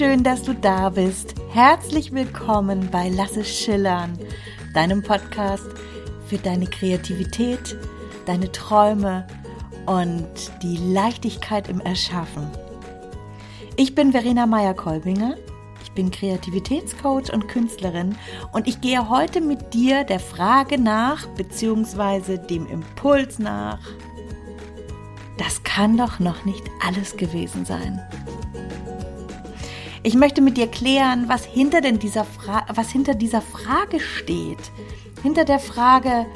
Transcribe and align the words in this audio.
schön, 0.00 0.24
dass 0.24 0.42
du 0.42 0.54
da 0.54 0.88
bist. 0.88 1.34
Herzlich 1.50 2.10
willkommen 2.14 2.88
bei 2.90 3.10
Lass 3.10 3.36
es 3.36 3.54
schillern, 3.54 4.18
deinem 4.72 5.02
Podcast 5.02 5.66
für 6.24 6.38
deine 6.38 6.64
Kreativität, 6.64 7.76
deine 8.24 8.50
Träume 8.50 9.26
und 9.84 10.26
die 10.62 10.78
Leichtigkeit 10.78 11.68
im 11.68 11.80
Erschaffen. 11.80 12.50
Ich 13.76 13.94
bin 13.94 14.12
Verena 14.12 14.46
Meyer-Kolbinger. 14.46 15.36
Ich 15.84 15.92
bin 15.92 16.10
Kreativitätscoach 16.10 17.30
und 17.30 17.48
Künstlerin 17.48 18.16
und 18.52 18.68
ich 18.68 18.80
gehe 18.80 19.10
heute 19.10 19.42
mit 19.42 19.74
dir 19.74 20.04
der 20.04 20.20
Frage 20.20 20.80
nach, 20.80 21.26
beziehungsweise 21.36 22.38
dem 22.38 22.66
Impuls 22.68 23.38
nach, 23.38 23.80
das 25.36 25.62
kann 25.62 25.98
doch 25.98 26.20
noch 26.20 26.46
nicht 26.46 26.64
alles 26.82 27.18
gewesen 27.18 27.66
sein. 27.66 28.00
Ich 30.02 30.14
möchte 30.14 30.40
mit 30.40 30.56
dir 30.56 30.66
klären, 30.66 31.28
was 31.28 31.44
hinter 31.44 31.80
denn 31.80 31.98
dieser 31.98 32.24
Fra 32.24 32.64
was 32.74 32.90
hinter 32.90 33.14
dieser 33.14 33.42
Frage 33.42 34.00
steht. 34.00 34.72
Hinter 35.22 35.44
der 35.44 35.58
Frage, 35.58 36.26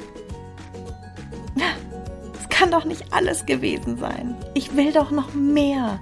es 2.39 2.49
kann 2.51 2.71
doch 2.71 2.85
nicht 2.85 3.13
alles 3.13 3.47
gewesen 3.47 3.97
sein. 3.97 4.37
Ich 4.53 4.77
will 4.77 4.93
doch 4.93 5.11
noch 5.11 5.33
mehr. 5.33 5.99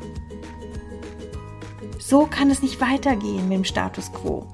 So 2.01 2.27
kann 2.27 2.51
es 2.51 2.63
nicht 2.63 2.81
weitergehen 2.81 3.49
mit 3.49 3.59
dem 3.59 3.65
Status 3.65 4.13
quo. 4.13 4.45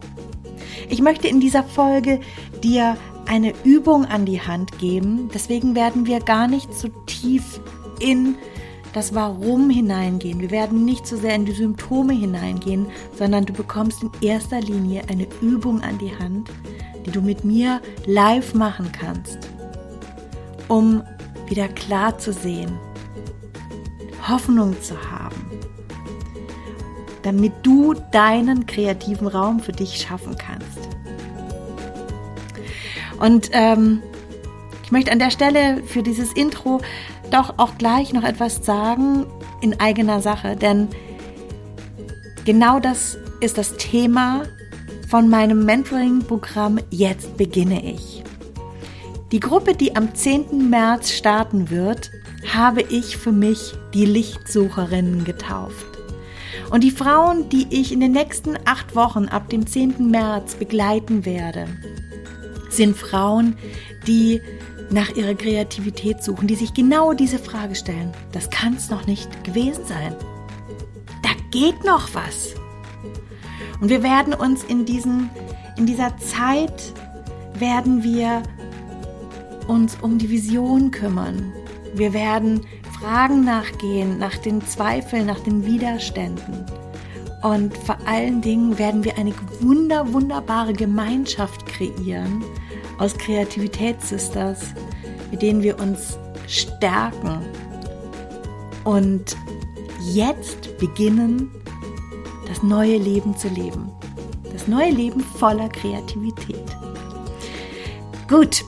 Ich 0.91 1.01
möchte 1.01 1.29
in 1.29 1.41
dieser 1.41 1.65
Folge 1.65 2.21
dir 2.63 2.97
eine 3.27 3.53
Übung 3.65 4.05
an 4.05 4.27
die 4.27 4.41
Hand 4.41 4.79
geben. 4.79 5.31
Deswegen 5.33 5.75
werden 5.75 6.07
wir 6.07 6.21
gar 6.21 6.47
nicht 6.47 6.75
so 6.75 6.89
tief 7.07 7.61
in 8.01 8.37
das 8.93 9.15
Warum 9.15 9.71
hineingehen. 9.71 10.41
Wir 10.41 10.51
werden 10.51 10.85
nicht 10.85 11.07
so 11.07 11.17
sehr 11.17 11.35
in 11.35 11.45
die 11.45 11.53
Symptome 11.53 12.15
hineingehen, 12.15 12.87
sondern 13.17 13.45
du 13.45 13.53
bekommst 13.53 14.03
in 14.03 14.11
erster 14.21 14.61
Linie 14.61 15.03
eine 15.09 15.27
Übung 15.41 15.83
an 15.83 15.99
die 15.99 16.17
Hand, 16.17 16.51
die 17.05 17.11
du 17.11 17.21
mit 17.21 17.45
mir 17.45 17.81
live 18.07 18.55
machen 18.55 18.91
kannst, 18.93 19.39
um 20.69 21.03
wieder 21.49 21.69
klar 21.69 22.19
zu 22.19 22.33
sehen, 22.33 22.79
Hoffnung 24.29 24.81
zu 24.83 24.95
haben, 25.11 25.43
damit 27.23 27.53
du 27.63 27.95
deinen 28.13 28.67
kreativen 28.67 29.27
Raum 29.27 29.61
für 29.61 29.73
dich 29.73 29.97
schaffen 30.01 30.37
kannst. 30.37 30.89
Und 33.21 33.51
ähm, 33.53 34.03
ich 34.85 34.93
möchte 34.93 35.13
an 35.13 35.19
der 35.19 35.31
Stelle 35.31 35.83
für 35.85 36.03
dieses 36.03 36.33
Intro 36.33 36.81
doch 37.31 37.55
auch 37.59 37.79
gleich 37.79 38.13
noch 38.13 38.25
etwas 38.25 38.65
sagen 38.65 39.27
in 39.61 39.79
eigener 39.81 40.21
Sache, 40.21 40.57
denn 40.57 40.89
genau 42.45 42.81
das 42.81 43.19
ist 43.41 43.59
das 43.59 43.77
Thema 43.77 44.45
von 45.09 45.29
meinem 45.29 45.65
Mentoring-Programm 45.65 46.79
Jetzt 46.91 47.37
beginne 47.37 47.85
ich. 47.85 48.23
Die 49.33 49.41
Gruppe, 49.41 49.75
die 49.75 49.97
am 49.97 50.15
10. 50.15 50.71
März 50.71 51.13
starten 51.13 51.71
wird, 51.71 52.11
habe 52.55 52.83
ich 52.83 53.17
für 53.17 53.33
mich 53.33 53.75
die 53.95 54.07
Lichtsucherinnen 54.07 55.25
getauft. 55.25 55.87
Und 56.71 56.85
die 56.85 56.91
Frauen, 56.91 57.49
die 57.49 57.67
ich 57.71 57.93
in 57.93 58.01
den 58.01 58.13
nächsten 58.13 58.57
acht 58.65 58.95
Wochen 58.95 59.27
ab 59.27 59.49
dem 59.49 59.67
10. 59.67 60.11
März 60.11 60.55
begleiten 60.55 61.25
werde, 61.25 61.67
sind 62.69 62.97
Frauen, 62.97 63.57
die 64.07 64.43
nach 64.91 65.11
ihrer 65.15 65.35
Kreativität 65.35 66.23
suchen, 66.23 66.47
die 66.47 66.55
sich 66.55 66.75
genau 66.75 67.13
diese 67.13 67.39
Frage 67.39 67.75
stellen. 67.75 68.13
Das 68.33 68.51
kann 68.51 68.75
es 68.75 68.91
noch 68.91 69.07
nicht 69.07 69.45
gewesen 69.45 69.85
sein. 69.85 70.15
Da 71.23 71.31
geht 71.51 71.85
noch 71.85 72.15
was. 72.15 72.55
Und 73.81 73.91
wir 73.91 74.03
werden 74.03 74.35
uns 74.35 74.65
in, 74.65 74.85
diesen, 74.85 75.31
in 75.77 75.87
dieser 75.87 76.17
Zeit, 76.19 76.93
werden 77.59 78.03
wir 78.03 78.43
uns 79.67 79.97
um 80.01 80.19
die 80.19 80.31
Vision 80.31 80.91
kümmern. 80.91 81.53
Wir 81.95 82.13
werden 82.13 82.63
Fragen 82.99 83.45
nachgehen, 83.45 84.19
nach 84.19 84.37
den 84.37 84.65
Zweifeln, 84.67 85.27
nach 85.27 85.41
den 85.41 85.65
Widerständen. 85.65 86.65
Und 87.43 87.77
vor 87.79 87.97
allen 88.05 88.41
Dingen 88.41 88.79
werden 88.79 89.05
wir 89.05 89.17
eine 89.17 89.33
wunder, 89.61 90.13
wunderbare 90.13 90.73
Gemeinschaft 90.73 91.67
kreieren, 91.67 92.43
aus 92.99 93.17
Kreativitätssisters, 93.17 94.75
mit 95.31 95.43
denen 95.43 95.63
wir 95.63 95.79
uns 95.79 96.19
stärken 96.47 97.41
und 98.85 99.37
jetzt 100.13 100.79
beginnen, 100.79 101.51
das 102.47 102.63
neue 102.63 102.97
Leben 102.97 103.37
zu 103.37 103.49
leben. 103.49 103.91
Das 104.53 104.67
neue 104.67 104.91
Leben 104.91 105.21
voller 105.21 105.69
Kreativität. 105.69 106.65
Gut, 108.29 108.65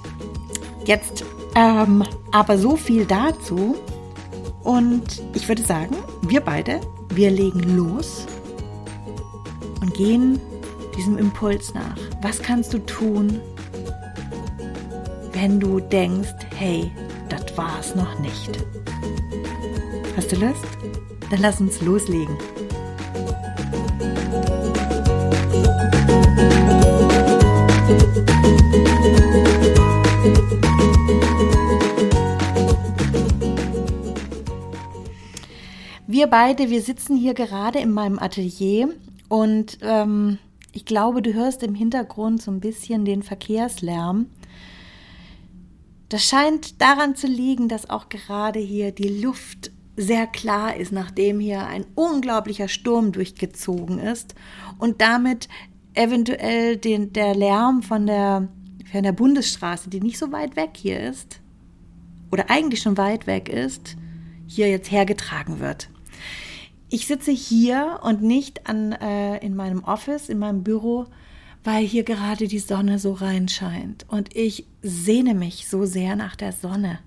jetzt 0.85 1.25
ähm, 1.55 2.05
aber 2.33 2.59
so 2.59 2.77
viel 2.77 3.05
dazu. 3.05 3.77
Und 4.63 5.23
ich 5.35 5.49
würde 5.49 5.63
sagen, 5.63 5.97
wir 6.23 6.41
beide, 6.41 6.81
wir 7.15 7.31
legen 7.31 7.77
los 7.77 8.27
und 9.81 9.95
gehen 9.95 10.39
diesem 10.97 11.17
Impuls 11.17 11.73
nach. 11.75 11.97
Was 12.21 12.43
kannst 12.43 12.75
du 12.75 12.79
tun, 12.79 13.41
wenn 15.41 15.59
du 15.59 15.81
denkst, 15.81 16.35
hey, 16.55 16.91
das 17.31 17.57
war's 17.57 17.95
noch 17.95 18.19
nicht. 18.19 18.63
Hast 20.15 20.31
du 20.33 20.37
Lust? 20.37 20.67
Dann 21.31 21.41
lass 21.41 21.63
uns 21.63 21.81
loslegen. 21.81 22.37
Wir 36.07 36.27
beide, 36.27 36.69
wir 36.69 36.83
sitzen 36.83 37.17
hier 37.17 37.33
gerade 37.33 37.79
in 37.79 37.93
meinem 37.93 38.19
Atelier 38.19 38.91
und 39.31 39.79
ähm, 39.81 40.37
ich 40.73 40.85
glaube, 40.85 41.23
du 41.23 41.33
hörst 41.33 41.63
im 41.63 41.75
Hintergrund 41.75 42.43
so 42.43 42.51
ein 42.51 42.61
bisschen 42.61 43.07
den 43.07 43.23
Verkehrslärm. 43.23 44.27
Das 46.11 46.25
scheint 46.25 46.81
daran 46.83 47.15
zu 47.15 47.29
liegen, 47.29 47.69
dass 47.69 47.89
auch 47.89 48.09
gerade 48.09 48.59
hier 48.59 48.91
die 48.91 49.23
Luft 49.23 49.71
sehr 49.97 50.27
klar 50.27 50.77
ist, 50.77 50.91
nachdem 50.91 51.39
hier 51.39 51.67
ein 51.67 51.87
unglaublicher 51.95 52.67
Sturm 52.67 53.13
durchgezogen 53.13 54.01
ist 54.01 54.35
und 54.79 55.01
damit 55.01 55.49
eventuell 55.95 56.77
den, 56.77 57.13
der 57.13 57.37
Lärm 57.37 57.83
von 57.83 58.07
der, 58.07 58.49
von 58.91 59.05
der 59.05 59.13
Bundesstraße, 59.13 59.89
die 59.89 60.01
nicht 60.01 60.19
so 60.19 60.33
weit 60.33 60.57
weg 60.57 60.71
hier 60.77 60.99
ist, 61.01 61.41
oder 62.33 62.51
eigentlich 62.51 62.83
schon 62.83 62.99
weit 62.99 63.29
weg 63.29 63.49
ist, 63.49 63.97
hier 64.49 64.69
jetzt 64.69 64.91
hergetragen 64.91 65.61
wird. 65.61 65.91
Ich 66.89 67.07
sitze 67.07 67.31
hier 67.31 68.01
und 68.03 68.21
nicht 68.21 68.69
an, 68.69 68.93
äh, 68.93 69.39
in 69.45 69.55
meinem 69.55 69.85
Office, 69.85 70.29
in 70.29 70.41
meinem 70.41 70.65
Büro, 70.65 71.07
weil 71.65 71.85
hier 71.85 72.05
gerade 72.05 72.49
die 72.49 72.59
Sonne 72.59 72.99
so 72.99 73.13
reinscheint 73.13 74.07
und 74.09 74.35
ich 74.37 74.67
sehne 74.83 75.35
mich 75.35 75.69
so 75.69 75.85
sehr 75.85 76.17
nach 76.17 76.37
der 76.37 76.53
Sonne. 76.53 77.01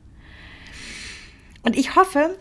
Und 1.64 1.75
ich 1.75 1.96
hoffe, 1.96 2.38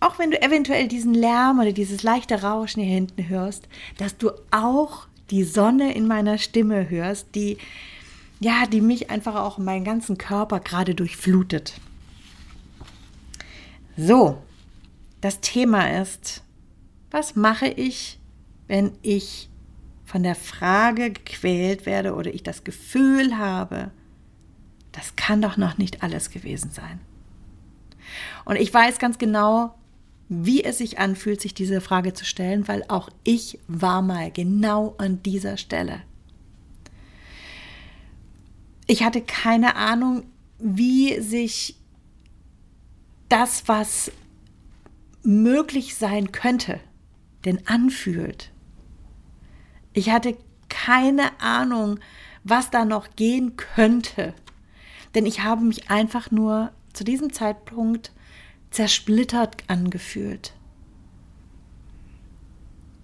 auch 0.00 0.18
wenn 0.18 0.30
du 0.30 0.40
eventuell 0.40 0.86
diesen 0.86 1.14
Lärm 1.14 1.58
oder 1.58 1.72
dieses 1.72 2.02
leichte 2.02 2.42
Rauschen 2.42 2.82
hier 2.82 2.94
hinten 2.94 3.28
hörst, 3.28 3.68
dass 3.96 4.16
du 4.16 4.30
auch 4.50 5.06
die 5.30 5.44
Sonne 5.44 5.94
in 5.94 6.06
meiner 6.06 6.38
Stimme 6.38 6.88
hörst, 6.88 7.34
die 7.34 7.58
ja, 8.40 8.66
die 8.66 8.80
mich 8.80 9.10
einfach 9.10 9.34
auch 9.34 9.58
meinen 9.58 9.84
ganzen 9.84 10.18
Körper 10.18 10.60
gerade 10.60 10.94
durchflutet. 10.94 11.74
So, 13.96 14.42
das 15.20 15.40
Thema 15.40 16.00
ist, 16.02 16.42
was 17.10 17.34
mache 17.34 17.66
ich, 17.66 18.18
wenn 18.66 18.92
ich 19.02 19.48
von 20.06 20.22
der 20.22 20.36
Frage 20.36 21.10
gequält 21.10 21.84
werde 21.84 22.14
oder 22.14 22.32
ich 22.32 22.42
das 22.42 22.64
Gefühl 22.64 23.36
habe, 23.36 23.90
das 24.92 25.16
kann 25.16 25.42
doch 25.42 25.56
noch 25.56 25.76
nicht 25.76 26.02
alles 26.02 26.30
gewesen 26.30 26.70
sein. 26.70 27.00
Und 28.44 28.56
ich 28.56 28.72
weiß 28.72 28.98
ganz 28.98 29.18
genau, 29.18 29.74
wie 30.28 30.64
es 30.64 30.78
sich 30.78 30.98
anfühlt, 30.98 31.40
sich 31.40 31.54
diese 31.54 31.80
Frage 31.80 32.14
zu 32.14 32.24
stellen, 32.24 32.66
weil 32.68 32.84
auch 32.88 33.10
ich 33.24 33.58
war 33.68 34.00
mal 34.00 34.30
genau 34.30 34.94
an 34.98 35.22
dieser 35.22 35.56
Stelle. 35.56 36.02
Ich 38.86 39.02
hatte 39.02 39.20
keine 39.20 39.74
Ahnung, 39.74 40.22
wie 40.58 41.20
sich 41.20 41.76
das, 43.28 43.66
was 43.66 44.12
möglich 45.22 45.96
sein 45.96 46.30
könnte, 46.30 46.80
denn 47.44 47.66
anfühlt. 47.66 48.52
Ich 49.96 50.10
hatte 50.10 50.36
keine 50.68 51.40
Ahnung, 51.40 52.00
was 52.44 52.70
da 52.70 52.84
noch 52.84 53.16
gehen 53.16 53.56
könnte. 53.56 54.34
Denn 55.14 55.24
ich 55.24 55.42
habe 55.42 55.64
mich 55.64 55.90
einfach 55.90 56.30
nur 56.30 56.70
zu 56.92 57.02
diesem 57.02 57.32
Zeitpunkt 57.32 58.12
zersplittert 58.70 59.64
angefühlt. 59.68 60.52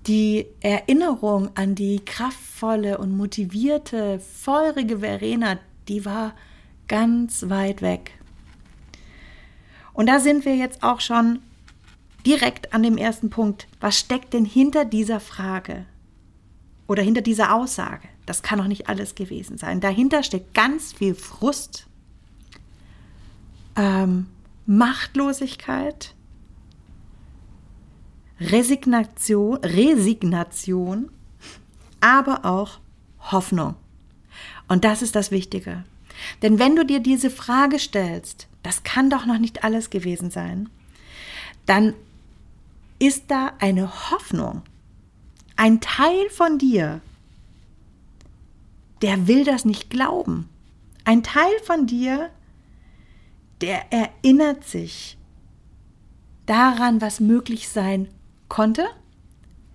Die 0.07 0.45
Erinnerung 0.61 1.57
an 1.57 1.75
die 1.75 2.05
kraftvolle 2.05 2.99
und 2.99 3.17
motivierte, 3.17 4.21
feurige 4.21 4.99
Verena, 4.99 5.59
die 5.89 6.05
war 6.05 6.35
ganz 6.89 7.49
weit 7.49 7.81
weg. 7.81 8.11
Und 9.95 10.11
da 10.11 10.21
sind 10.21 10.45
wir 10.45 10.57
jetzt 10.57 10.83
auch 10.83 11.01
schon 11.01 11.39
direkt 12.27 12.75
an 12.75 12.83
dem 12.83 12.99
ersten 12.99 13.31
Punkt. 13.31 13.67
Was 13.81 13.99
steckt 13.99 14.35
denn 14.35 14.45
hinter 14.45 14.85
dieser 14.85 15.21
Frage 15.21 15.87
oder 16.87 17.03
hinter 17.03 17.23
dieser 17.23 17.55
Aussage? 17.55 18.09
Das 18.27 18.43
kann 18.43 18.59
doch 18.59 18.67
nicht 18.67 18.89
alles 18.89 19.15
gewesen 19.15 19.59
sein. 19.59 19.81
Dahinter 19.81 20.23
steckt 20.23 20.55
ganz 20.55 20.93
viel 20.93 21.15
Frust, 21.15 21.87
ähm, 23.77 24.27
Machtlosigkeit, 24.67 26.15
Resignation, 28.41 29.57
Resignation, 29.57 31.11
aber 32.01 32.45
auch 32.45 32.79
Hoffnung. 33.21 33.77
Und 34.69 34.85
das 34.85 35.03
ist 35.03 35.15
das 35.15 35.31
Wichtige. 35.31 35.85
Denn 36.43 36.59
wenn 36.59 36.77
du 36.77 36.85
dir 36.85 37.01
diese 37.01 37.31
Frage 37.31 37.79
stellst, 37.79 38.49
das 38.63 38.83
kann 38.85 39.11
doch 39.11 39.27
noch 39.27 39.39
nicht 39.39 39.65
alles 39.65 39.91
gewesen 39.91 40.31
sein, 40.31 40.69
dann 41.67 41.95
ist 42.99 43.25
da 43.29 43.53
eine 43.59 44.11
Hoffnung. 44.11 44.63
Ein 45.63 45.81
Teil 45.81 46.29
von 46.31 46.59
dir, 46.59 47.01
der 49.01 49.29
will 49.29 49.45
das 49.45 49.65
nicht 49.65 49.91
glauben. 49.91 50.49
Ein 51.05 51.23
Teil 51.23 51.57
von 51.65 51.87
dir, 51.87 52.31
der 53.61 53.93
erinnert 53.93 54.65
sich 54.65 55.17
daran, 56.47 57.01
was 57.01 57.21
möglich 57.21 57.69
sein 57.69 58.09
konnte 58.49 58.89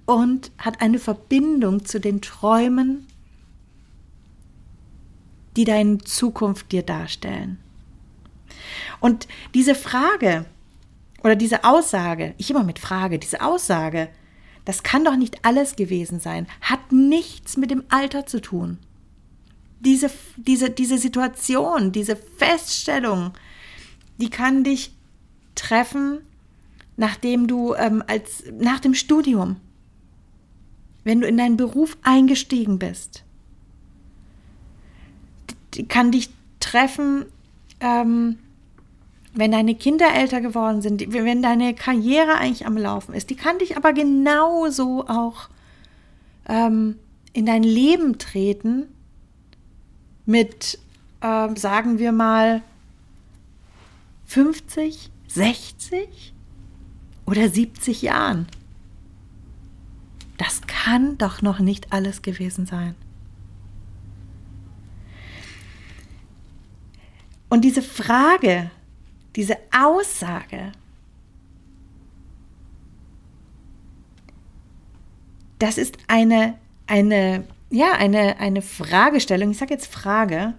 und 0.05 0.51
hat 0.57 0.81
eine 0.81 0.99
Verbindung 0.99 1.85
zu 1.85 2.01
den 2.01 2.21
Träumen, 2.21 3.07
die 5.55 5.63
deine 5.63 5.99
Zukunft 5.99 6.73
dir 6.73 6.83
darstellen. 6.83 7.59
Und 8.99 9.25
diese 9.53 9.73
Frage 9.73 10.43
oder 11.23 11.37
diese 11.37 11.63
Aussage, 11.63 12.33
ich 12.37 12.51
immer 12.51 12.65
mit 12.65 12.77
Frage, 12.77 13.19
diese 13.19 13.39
Aussage, 13.41 14.09
das 14.67 14.83
kann 14.83 15.03
doch 15.05 15.15
nicht 15.15 15.45
alles 15.45 15.75
gewesen 15.75 16.19
sein, 16.19 16.47
hat 16.61 16.91
nichts 16.91 17.57
mit 17.57 17.71
dem 17.71 17.83
Alter 17.89 18.25
zu 18.25 18.41
tun. 18.41 18.77
Diese, 19.79 20.09
diese, 20.35 20.69
diese 20.69 20.97
Situation, 20.97 21.91
diese 21.91 22.15
Feststellung, 22.15 23.33
die 24.17 24.29
kann 24.29 24.63
dich 24.63 24.93
treffen 25.55 26.19
nachdem 26.97 27.47
du 27.47 27.75
ähm, 27.75 28.03
als 28.07 28.43
nach 28.59 28.79
dem 28.79 28.93
Studium, 28.93 29.57
wenn 31.03 31.21
du 31.21 31.27
in 31.27 31.37
deinen 31.37 31.55
Beruf 31.55 31.95
eingestiegen 32.01 32.79
bist, 32.79 33.23
die 35.75 35.87
kann 35.87 36.11
dich 36.11 36.29
treffen, 36.59 37.25
ähm, 37.79 38.39
wenn 39.37 39.51
deine 39.51 39.75
Kinder 39.75 40.13
älter 40.13 40.41
geworden 40.41 40.81
sind, 40.81 41.13
wenn 41.13 41.41
deine 41.41 41.73
Karriere 41.75 42.35
eigentlich 42.35 42.65
am 42.65 42.75
Laufen 42.75 43.13
ist. 43.13 43.29
Die 43.29 43.35
kann 43.35 43.59
dich 43.59 43.77
aber 43.77 43.93
genauso 43.93 45.07
auch 45.07 45.49
ähm, 46.47 46.97
in 47.33 47.45
dein 47.45 47.63
Leben 47.63 48.17
treten 48.17 48.87
mit, 50.25 50.79
äh, 51.21 51.55
sagen 51.55 51.99
wir 51.99 52.11
mal, 52.11 52.63
50, 54.25 55.11
60 55.27 56.33
oder 57.25 57.47
70 57.47 58.01
Jahren. 58.01 58.47
Das 60.37 60.61
kann 60.67 61.17
doch 61.17 61.41
noch 61.41 61.59
nicht 61.59 61.93
alles 61.93 62.21
gewesen 62.21 62.65
sein. 62.65 62.95
Und 67.49 67.63
diese 67.63 67.81
Frage, 67.81 68.69
diese 69.37 69.55
Aussage, 69.71 70.71
das 75.59 75.77
ist 75.77 75.97
eine, 76.07 76.57
eine, 76.87 77.45
ja, 77.69 77.91
eine, 77.93 78.39
eine 78.39 78.63
Fragestellung, 78.63 79.51
ich 79.51 79.59
sage 79.59 79.75
jetzt 79.75 79.93
Frage, 79.93 80.55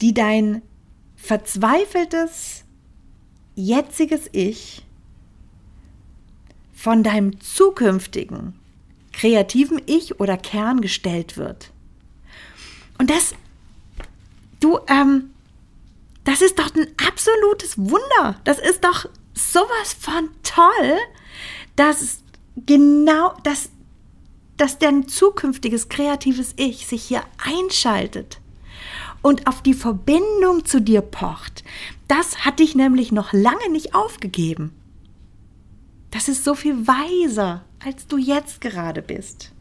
die 0.00 0.14
dein 0.14 0.62
verzweifeltes 1.16 2.64
jetziges 3.56 4.28
Ich 4.30 4.86
von 6.72 7.02
deinem 7.02 7.40
zukünftigen 7.40 8.54
kreativen 9.12 9.82
Ich 9.86 10.20
oder 10.20 10.36
Kern 10.36 10.80
gestellt 10.80 11.36
wird. 11.36 11.72
Und 12.98 13.10
das, 13.10 13.34
du, 14.60 14.78
ähm, 14.88 15.33
das 16.24 16.42
ist 16.42 16.58
doch 16.58 16.74
ein 16.74 16.88
absolutes 17.06 17.78
Wunder. 17.78 18.40
Das 18.44 18.58
ist 18.58 18.84
doch 18.84 19.06
sowas 19.34 19.94
von 19.98 20.30
toll, 20.42 20.98
dass 21.76 22.20
genau, 22.56 23.34
dass, 23.42 23.70
dass 24.56 24.78
dein 24.78 25.08
zukünftiges 25.08 25.88
kreatives 25.88 26.54
Ich 26.56 26.86
sich 26.86 27.04
hier 27.04 27.22
einschaltet 27.38 28.40
und 29.22 29.46
auf 29.46 29.62
die 29.62 29.74
Verbindung 29.74 30.64
zu 30.64 30.80
dir 30.80 31.00
pocht, 31.00 31.64
das 32.08 32.44
hat 32.44 32.58
dich 32.58 32.74
nämlich 32.74 33.10
noch 33.10 33.32
lange 33.32 33.70
nicht 33.70 33.94
aufgegeben. 33.94 34.72
Das 36.10 36.28
ist 36.28 36.44
so 36.44 36.54
viel 36.54 36.86
weiser, 36.86 37.64
als 37.84 38.06
du 38.06 38.18
jetzt 38.18 38.60
gerade 38.60 39.02
bist. 39.02 39.53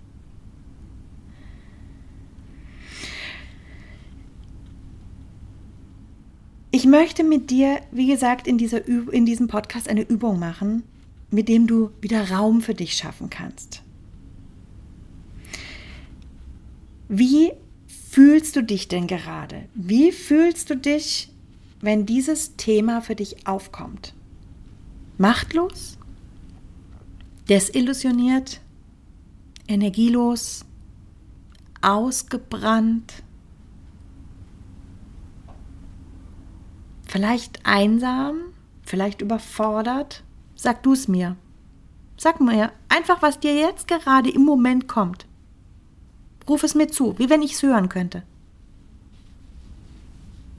Ich 6.84 6.90
möchte 6.90 7.24
mit 7.24 7.50
dir, 7.50 7.80
wie 7.94 8.08
gesagt, 8.08 8.46
in, 8.46 8.58
dieser, 8.58 8.86
in 8.86 9.26
diesem 9.26 9.48
Podcast 9.48 9.88
eine 9.88 10.02
Übung 10.02 10.38
machen, 10.38 10.84
mit 11.32 11.48
dem 11.48 11.66
du 11.66 11.92
wieder 12.02 12.30
Raum 12.30 12.60
für 12.60 12.74
dich 12.74 12.98
schaffen 12.98 13.30
kannst. 13.30 13.84
Wie 17.08 17.54
fühlst 17.88 18.58
du 18.58 18.64
dich 18.64 18.90
denn 18.90 19.08
gerade? 19.08 19.64
Wie 19.74 20.12
fühlst 20.12 20.70
du 20.72 20.76
dich, 20.76 21.32
wenn 21.80 22.06
dieses 22.06 22.58
Thema 22.58 23.00
für 23.00 23.16
dich 23.16 23.48
aufkommt? 23.48 24.14
Machtlos? 25.18 25.98
Desillusioniert? 27.48 28.60
Energielos? 29.70 30.66
Ausgebrannt? 31.82 33.24
Vielleicht 37.14 37.60
einsam? 37.64 38.38
Vielleicht 38.82 39.22
überfordert? 39.22 40.24
Sag 40.56 40.82
du 40.82 40.94
es 40.94 41.08
mir. 41.08 41.36
Sag 42.18 42.42
mir 42.42 42.72
einfach, 42.90 43.22
was 43.22 43.40
dir 43.40 43.54
jetzt 43.54 43.88
gerade 43.88 44.32
im 44.32 44.44
Moment 44.44 44.88
kommt. 44.88 45.28
Ruf 46.50 46.64
es 46.64 46.74
mir 46.74 46.88
zu, 46.88 47.16
wie 47.20 47.30
wenn 47.30 47.44
ich 47.44 47.54
es 47.54 47.62
hören 47.62 47.88
könnte. 47.88 48.24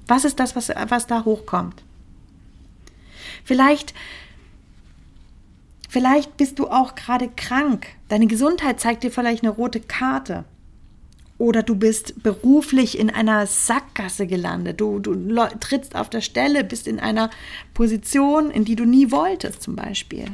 Was 0.07 0.25
ist 0.25 0.39
das, 0.39 0.55
was, 0.55 0.69
was 0.69 1.09
da 1.09 1.25
hochkommt? 1.25 1.83
Vielleicht, 3.43 3.93
vielleicht 5.89 6.37
bist 6.37 6.61
du 6.61 6.69
auch 6.69 6.95
gerade 6.95 7.31
krank. 7.31 7.89
Deine 8.07 8.29
Gesundheit 8.29 8.79
zeigt 8.79 9.03
dir 9.03 9.11
vielleicht 9.11 9.43
eine 9.43 9.51
rote 9.51 9.81
Karte. 9.81 10.45
Oder 11.37 11.63
du 11.63 11.75
bist 11.75 12.23
beruflich 12.23 12.99
in 12.99 13.11
einer 13.11 13.47
Sackgasse 13.47 14.27
gelandet. 14.27 14.81
Du, 14.81 15.01
du 15.01 15.15
trittst 15.59 15.97
auf 15.97 16.09
der 16.09 16.21
Stelle, 16.21 16.63
bist 16.63 16.87
in 16.87 17.01
einer 17.01 17.31
Position, 17.75 18.51
in 18.51 18.65
die 18.65 18.77
du 18.77 18.85
nie 18.85 19.11
wolltest, 19.11 19.63
zum 19.63 19.75
Beispiel. 19.75 20.27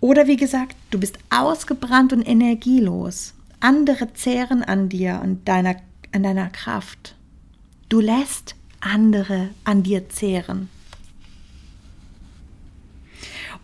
Oder 0.00 0.26
wie 0.28 0.36
gesagt, 0.36 0.76
du 0.90 1.00
bist 1.00 1.18
ausgebrannt 1.30 2.12
und 2.12 2.22
energielos. 2.22 3.34
Andere 3.58 4.12
zehren 4.14 4.62
an 4.62 4.88
dir 4.88 5.20
und 5.22 5.46
deiner 5.46 5.76
an 6.12 6.22
deiner 6.22 6.50
Kraft. 6.50 7.14
Du 7.88 8.00
lässt 8.00 8.54
andere 8.80 9.50
an 9.64 9.82
dir 9.82 10.08
zehren. 10.08 10.68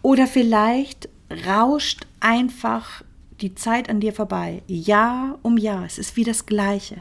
Oder 0.02 0.26
vielleicht 0.26 1.09
rauscht 1.47 2.06
einfach 2.21 3.02
die 3.40 3.55
Zeit 3.55 3.90
an 3.90 4.00
dir 4.00 4.12
vorbei, 4.12 4.62
Jahr 4.66 5.38
um 5.43 5.57
Jahr. 5.57 5.85
Es 5.85 5.99
ist 5.99 6.16
wie 6.16 6.25
das 6.25 6.47
Gleiche. 6.47 6.97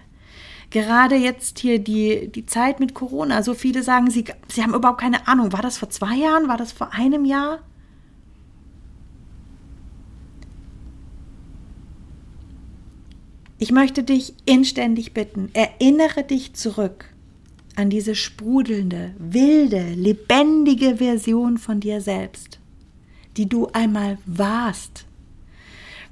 Gerade 0.69 1.15
jetzt 1.15 1.59
hier 1.59 1.79
die, 1.79 2.29
die 2.29 2.45
Zeit 2.45 2.79
mit 2.79 2.93
Corona. 2.93 3.43
So 3.43 3.53
viele 3.53 3.83
sagen, 3.83 4.09
sie, 4.09 4.25
sie 4.47 4.63
haben 4.63 4.73
überhaupt 4.73 5.01
keine 5.01 5.27
Ahnung. 5.27 5.53
War 5.53 5.61
das 5.61 5.77
vor 5.77 5.89
zwei 5.89 6.15
Jahren? 6.15 6.47
War 6.47 6.57
das 6.57 6.71
vor 6.71 6.93
einem 6.93 7.23
Jahr? 7.23 7.59
Ich 13.57 13.71
möchte 13.71 14.03
dich 14.03 14.33
inständig 14.45 15.13
bitten, 15.13 15.49
erinnere 15.53 16.23
dich 16.23 16.53
zurück 16.53 17.09
an 17.77 17.89
diese 17.89 18.15
sprudelnde, 18.15 19.15
wilde, 19.17 19.93
lebendige 19.93 20.97
Version 20.97 21.57
von 21.57 21.79
dir 21.79 22.01
selbst. 22.01 22.59
die 23.37 23.49
du 23.49 23.67
einmal 23.73 24.17
warst, 24.25 25.05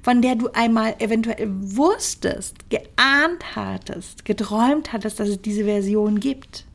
von 0.04 0.20
der 0.20 0.36
du 0.36 0.50
einmal 0.50 0.96
eventuell 0.98 1.48
wusstest, 1.48 2.68
geahnt 2.68 3.56
hattest, 3.56 4.26
geträumt 4.26 4.92
hattest, 4.92 5.18
dass 5.18 5.30
es 5.30 5.40
diese 5.40 5.64
Version 5.64 6.20
gibt. 6.20 6.66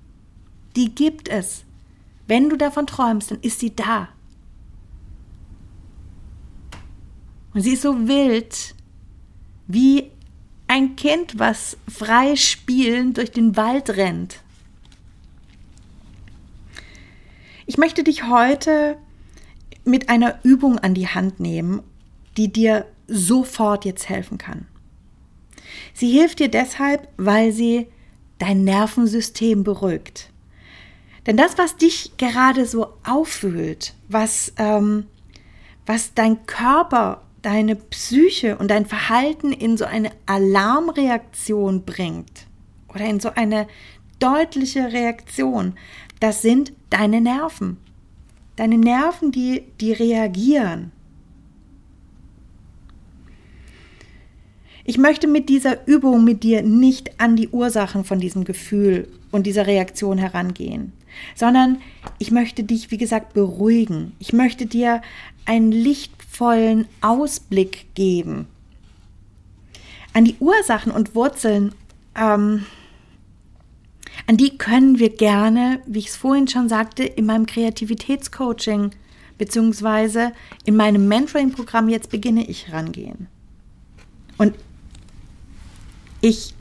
Die 0.76 0.96
gibt 0.96 1.30
es. 1.30 1.64
Wenn 2.26 2.50
du 2.50 2.58
davon 2.58 2.88
träumst, 2.88 3.30
dann 3.30 3.40
ist 3.42 3.60
sie 3.60 3.76
da. 3.76 4.10
Und 7.54 7.62
sie 7.62 7.74
ist 7.74 7.84
so 7.84 8.08
wild 8.08 8.74
wie 9.68 10.10
ein 10.68 10.96
Kind, 10.96 11.38
was 11.38 11.78
frei 11.88 12.36
spielend 12.36 13.18
durch 13.18 13.30
den 13.30 13.56
Wald 13.56 13.92
rennt. 13.92 14.42
Ich 17.68 17.78
möchte 17.78 18.04
dich 18.04 18.28
heute 18.28 18.98
mit 19.86 20.10
einer 20.10 20.40
Übung 20.42 20.80
an 20.80 20.96
die 20.96 21.08
Hand 21.08 21.40
nehmen, 21.40 21.84
die 22.36 22.52
dir 22.52 22.88
sofort 23.10 23.86
jetzt 23.86 24.10
helfen 24.10 24.38
kann. 24.38 24.68
Sie 25.94 26.12
hilft 26.12 26.40
dir 26.40 26.50
deshalb, 26.50 27.08
weil 27.18 27.52
sie 27.52 27.88
dein 28.38 28.64
Nervensystem 28.64 29.64
beruhigt. 29.64 30.32
Denn 31.26 31.38
das, 31.38 31.58
was 31.58 31.76
dich 31.76 32.18
gerade 32.18 32.66
so 32.66 32.94
aufwühlt, 33.04 33.94
was, 34.08 34.54
ähm, 34.58 35.06
was 35.86 36.14
dein 36.14 36.46
Körper, 36.46 37.22
deine 37.42 37.76
Psyche 37.76 38.58
und 38.58 38.70
dein 38.70 38.86
Verhalten 38.86 39.52
in 39.52 39.78
so 39.78 39.86
eine 39.86 40.12
Alarmreaktion 40.26 41.84
bringt 41.84 42.48
oder 42.94 43.06
in 43.06 43.20
so 43.20 43.30
eine 43.36 43.68
deutliche 44.20 44.92
Reaktion, 44.92 45.76
das 46.20 46.42
sind 46.42 46.74
deine 46.90 47.22
Nerven. 47.22 47.78
Deine 48.56 48.78
Nerven, 48.78 49.32
die, 49.32 49.66
die 49.80 49.94
reagieren. 49.94 50.92
Ich 54.90 54.98
möchte 54.98 55.28
mit 55.28 55.50
dieser 55.50 55.88
Übung 55.88 56.24
mit 56.24 56.42
dir 56.42 56.64
nicht 56.64 57.22
an 57.22 57.36
die 57.36 57.50
Ursachen 57.50 58.04
von 58.04 58.20
diesem 58.20 58.44
Gefühl 58.44 59.08
und 59.30 59.46
dieser 59.46 59.68
Reaktion 59.68 60.18
herangehen, 60.18 60.94
sondern 61.36 61.80
ich 62.18 62.32
möchte 62.32 62.64
dich, 62.64 62.90
wie 62.90 62.98
gesagt, 62.98 63.36
beruhigen. 63.36 64.14
Ich 64.18 64.34
möchte 64.34 64.66
dir 64.66 65.04
einen 65.46 65.72
lichtvollen 65.72 66.88
Ausblick 67.02 67.86
geben. 67.94 68.48
An 70.14 70.26
die 70.26 70.38
Ursachen 70.40 70.92
und 70.92 71.14
Wurzeln 71.14 71.76
ähm, 72.16 72.66
an 74.26 74.38
die 74.38 74.58
können 74.58 74.98
wir 74.98 75.12
gerne, 75.12 75.82
wie 75.86 76.00
ich 76.00 76.08
es 76.08 76.16
vorhin 76.16 76.48
schon 76.48 76.68
sagte, 76.68 77.04
in 77.04 77.28
meinem 77.28 77.46
Kreativitätscoaching 77.46 78.90
beziehungsweise 79.38 80.32
in 80.66 80.76
meinem 80.76 81.08
Mentoring-Programm 81.08 81.90
jetzt 81.90 82.10
beginne 82.10 82.50
ich 82.50 82.74
rangehen. 82.74 83.28
Und 84.40 84.56
ich, 86.22 86.54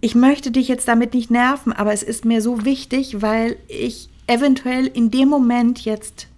ich 0.00 0.14
möchte 0.14 0.50
dich 0.50 0.68
jetzt 0.68 0.88
damit 0.88 1.14
nicht 1.14 1.30
nerven, 1.30 1.72
aber 1.72 1.92
es 1.92 2.02
ist 2.02 2.24
mir 2.24 2.42
so 2.42 2.64
wichtig, 2.64 3.22
weil 3.22 3.56
ich 3.68 4.08
eventuell 4.26 4.86
in 4.86 5.10
dem 5.10 5.28
Moment 5.28 5.84
jetzt 5.84 6.28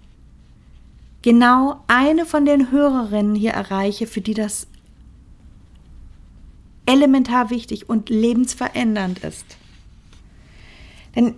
genau 1.22 1.82
eine 1.88 2.26
von 2.26 2.44
den 2.44 2.70
Hörerinnen 2.70 3.34
hier 3.34 3.52
erreiche, 3.52 4.06
für 4.06 4.20
die 4.20 4.34
das 4.34 4.66
elementar 6.86 7.50
wichtig 7.50 7.88
und 7.88 8.08
lebensverändernd 8.08 9.18
ist. 9.18 9.44
Denn 11.14 11.34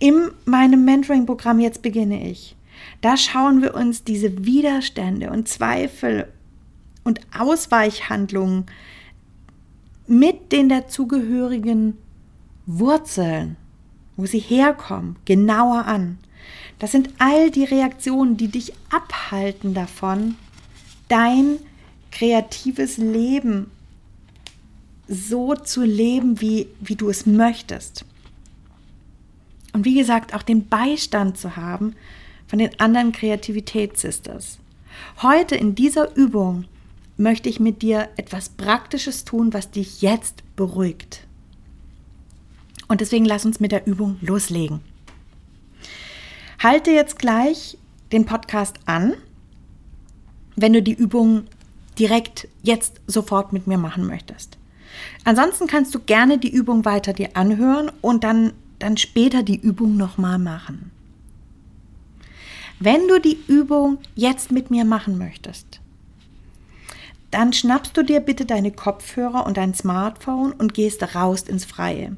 in 0.00 0.30
meinem 0.44 0.84
Mentoring-Programm 0.84 1.60
Jetzt 1.60 1.82
beginne 1.82 2.28
ich, 2.30 2.56
da 3.00 3.16
schauen 3.16 3.62
wir 3.62 3.74
uns 3.74 4.04
diese 4.04 4.44
Widerstände 4.44 5.30
und 5.30 5.48
Zweifel 5.48 6.28
und 7.08 7.20
Ausweichhandlungen 7.36 8.66
mit 10.06 10.52
den 10.52 10.68
dazugehörigen 10.68 11.96
Wurzeln, 12.66 13.56
wo 14.18 14.26
sie 14.26 14.38
herkommen, 14.38 15.16
genauer 15.24 15.86
an. 15.86 16.18
Das 16.78 16.92
sind 16.92 17.08
all 17.16 17.50
die 17.50 17.64
Reaktionen, 17.64 18.36
die 18.36 18.48
dich 18.48 18.74
abhalten 18.90 19.72
davon, 19.72 20.34
dein 21.08 21.56
kreatives 22.12 22.98
Leben 22.98 23.70
so 25.08 25.54
zu 25.54 25.84
leben, 25.84 26.42
wie, 26.42 26.66
wie 26.78 26.96
du 26.96 27.08
es 27.08 27.24
möchtest. 27.24 28.04
Und 29.72 29.86
wie 29.86 29.94
gesagt, 29.94 30.34
auch 30.34 30.42
den 30.42 30.68
Beistand 30.68 31.38
zu 31.38 31.56
haben 31.56 31.94
von 32.46 32.58
den 32.58 32.78
anderen 32.78 33.12
Kreativitätssisters. 33.12 34.58
Heute 35.22 35.54
in 35.54 35.74
dieser 35.74 36.14
Übung 36.14 36.66
möchte 37.18 37.48
ich 37.48 37.60
mit 37.60 37.82
dir 37.82 38.08
etwas 38.16 38.48
Praktisches 38.48 39.24
tun, 39.24 39.52
was 39.52 39.70
dich 39.70 40.00
jetzt 40.00 40.42
beruhigt. 40.56 41.26
Und 42.86 43.00
deswegen 43.00 43.24
lass 43.26 43.44
uns 43.44 43.60
mit 43.60 43.72
der 43.72 43.86
Übung 43.86 44.16
loslegen. 44.20 44.80
Halte 46.62 46.90
jetzt 46.90 47.18
gleich 47.18 47.76
den 48.12 48.24
Podcast 48.24 48.76
an, 48.86 49.14
wenn 50.56 50.72
du 50.72 50.82
die 50.82 50.94
Übung 50.94 51.44
direkt 51.98 52.48
jetzt 52.62 53.00
sofort 53.06 53.52
mit 53.52 53.66
mir 53.66 53.78
machen 53.78 54.06
möchtest. 54.06 54.56
Ansonsten 55.24 55.66
kannst 55.66 55.94
du 55.94 56.00
gerne 56.00 56.38
die 56.38 56.50
Übung 56.50 56.84
weiter 56.84 57.12
dir 57.12 57.36
anhören 57.36 57.90
und 58.00 58.24
dann, 58.24 58.52
dann 58.78 58.96
später 58.96 59.42
die 59.42 59.60
Übung 59.60 59.96
nochmal 59.96 60.38
machen. 60.38 60.90
Wenn 62.80 63.08
du 63.08 63.20
die 63.20 63.38
Übung 63.48 63.98
jetzt 64.14 64.52
mit 64.52 64.70
mir 64.70 64.84
machen 64.84 65.18
möchtest, 65.18 65.80
dann 67.30 67.52
schnappst 67.52 67.96
du 67.96 68.02
dir 68.02 68.20
bitte 68.20 68.46
deine 68.46 68.70
Kopfhörer 68.70 69.46
und 69.46 69.56
dein 69.56 69.74
Smartphone 69.74 70.52
und 70.52 70.74
gehst 70.74 71.14
raus 71.14 71.42
ins 71.42 71.64
Freie. 71.64 72.16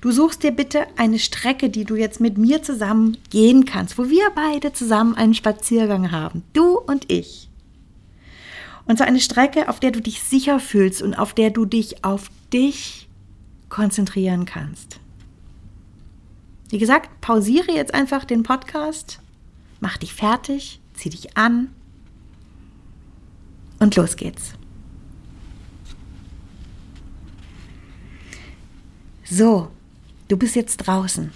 Du 0.00 0.10
suchst 0.10 0.42
dir 0.42 0.50
bitte 0.50 0.86
eine 0.96 1.18
Strecke, 1.18 1.70
die 1.70 1.84
du 1.84 1.96
jetzt 1.96 2.20
mit 2.20 2.36
mir 2.36 2.62
zusammen 2.62 3.16
gehen 3.30 3.64
kannst, 3.64 3.96
wo 3.98 4.10
wir 4.10 4.30
beide 4.34 4.72
zusammen 4.72 5.14
einen 5.14 5.34
Spaziergang 5.34 6.10
haben, 6.10 6.42
du 6.52 6.78
und 6.78 7.10
ich. 7.10 7.48
Und 8.86 8.98
so 8.98 9.04
eine 9.04 9.20
Strecke, 9.20 9.68
auf 9.68 9.80
der 9.80 9.92
du 9.92 10.00
dich 10.00 10.22
sicher 10.22 10.58
fühlst 10.58 11.00
und 11.00 11.14
auf 11.14 11.32
der 11.32 11.50
du 11.50 11.64
dich 11.64 12.04
auf 12.04 12.30
dich 12.52 13.08
konzentrieren 13.68 14.44
kannst. 14.44 14.98
Wie 16.68 16.78
gesagt, 16.78 17.20
pausiere 17.20 17.72
jetzt 17.72 17.94
einfach 17.94 18.24
den 18.24 18.42
Podcast, 18.42 19.20
mach 19.80 19.96
dich 19.96 20.12
fertig, 20.12 20.80
zieh 20.94 21.10
dich 21.10 21.36
an 21.36 21.70
und 23.80 23.96
los 23.96 24.14
geht's. 24.14 24.52
So, 29.24 29.70
du 30.28 30.36
bist 30.36 30.54
jetzt 30.54 30.76
draußen. 30.78 31.32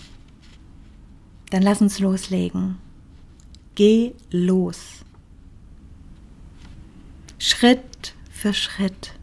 Dann 1.51 1.63
lass 1.63 1.81
uns 1.81 1.99
loslegen. 1.99 2.79
Geh 3.75 4.15
los. 4.31 5.05
Schritt 7.39 8.15
für 8.31 8.55
Schritt. 8.55 9.15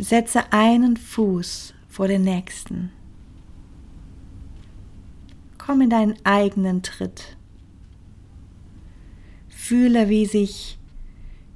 Setze 0.00 0.52
einen 0.52 0.96
Fuß 0.96 1.74
vor 1.88 2.08
den 2.08 2.22
nächsten. 2.22 2.90
Komm 5.58 5.82
in 5.82 5.90
deinen 5.90 6.16
eigenen 6.24 6.82
Tritt. 6.82 7.36
Fühle, 9.64 10.10
wie 10.10 10.26
sich 10.26 10.78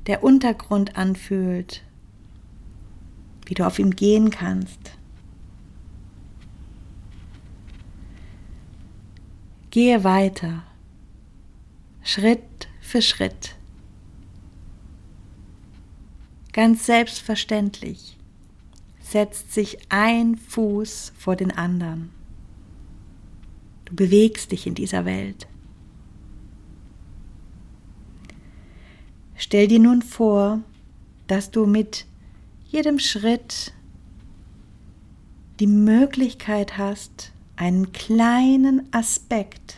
der 0.07 0.25
Untergrund 0.25 0.97
anfühlt, 0.97 1.85
wie 3.45 3.53
du 3.53 3.67
auf 3.67 3.79
ihm 3.79 3.91
gehen 3.91 4.31
kannst. 4.31 4.97
Gehe 9.71 10.05
weiter, 10.05 10.63
Schritt 12.03 12.69
für 12.81 13.03
Schritt. 13.03 13.57
Ganz 16.55 16.87
selbstverständlich 16.87 18.17
setzt 19.03 19.53
sich 19.53 19.77
ein 19.91 20.37
Fuß 20.37 21.13
vor 21.15 21.37
den 21.37 21.51
anderen. 21.51 22.09
Du 23.85 23.95
bewegst 23.95 24.51
dich 24.53 24.67
in 24.67 24.75
dieser 24.75 25.05
Welt. 25.05 25.47
Stell 29.39 29.69
dir 29.69 29.79
nun 29.79 30.03
vor, 30.03 30.61
dass 31.29 31.51
du 31.51 31.65
mit 31.65 32.07
jedem 32.67 32.99
Schritt 32.99 33.73
die 35.61 35.67
Möglichkeit 35.67 36.77
hast, 36.77 37.33
einen 37.57 37.93
kleinen 37.93 38.93
Aspekt, 38.93 39.77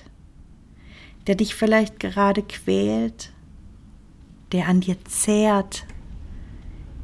der 1.26 1.34
dich 1.34 1.54
vielleicht 1.54 2.00
gerade 2.00 2.42
quält, 2.42 3.32
der 4.52 4.66
an 4.66 4.80
dir 4.80 4.96
zehrt, 5.04 5.86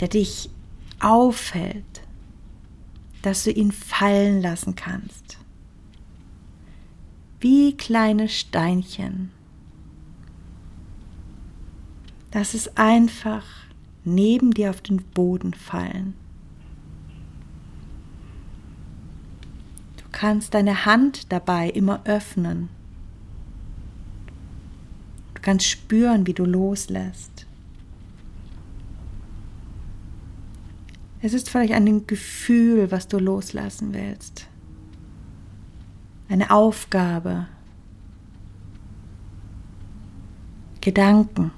der 0.00 0.08
dich 0.08 0.50
auffällt, 0.98 2.02
dass 3.22 3.44
du 3.44 3.50
ihn 3.50 3.70
fallen 3.70 4.40
lassen 4.40 4.75
kannst. 4.75 5.38
wie 7.40 7.76
kleine 7.76 8.28
Steinchen. 8.28 9.30
Lass 12.37 12.52
es 12.52 12.76
einfach 12.76 13.47
neben 14.05 14.50
dir 14.50 14.69
auf 14.69 14.83
den 14.83 14.99
Boden 14.99 15.55
fallen. 15.55 16.12
Du 19.97 20.02
kannst 20.12 20.52
deine 20.52 20.85
Hand 20.85 21.33
dabei 21.33 21.71
immer 21.71 22.02
öffnen. 22.05 22.69
Du 25.33 25.40
kannst 25.40 25.66
spüren, 25.66 26.26
wie 26.26 26.35
du 26.35 26.45
loslässt. 26.45 27.47
Es 31.23 31.33
ist 31.33 31.49
vielleicht 31.49 31.73
ein 31.73 32.07
Gefühl, 32.07 32.90
was 32.90 33.09
du 33.09 33.19
loslassen 33.19 33.95
willst. 33.95 34.47
Eine 36.28 36.50
Aufgabe. 36.50 37.47
Gedanken. 40.83 41.50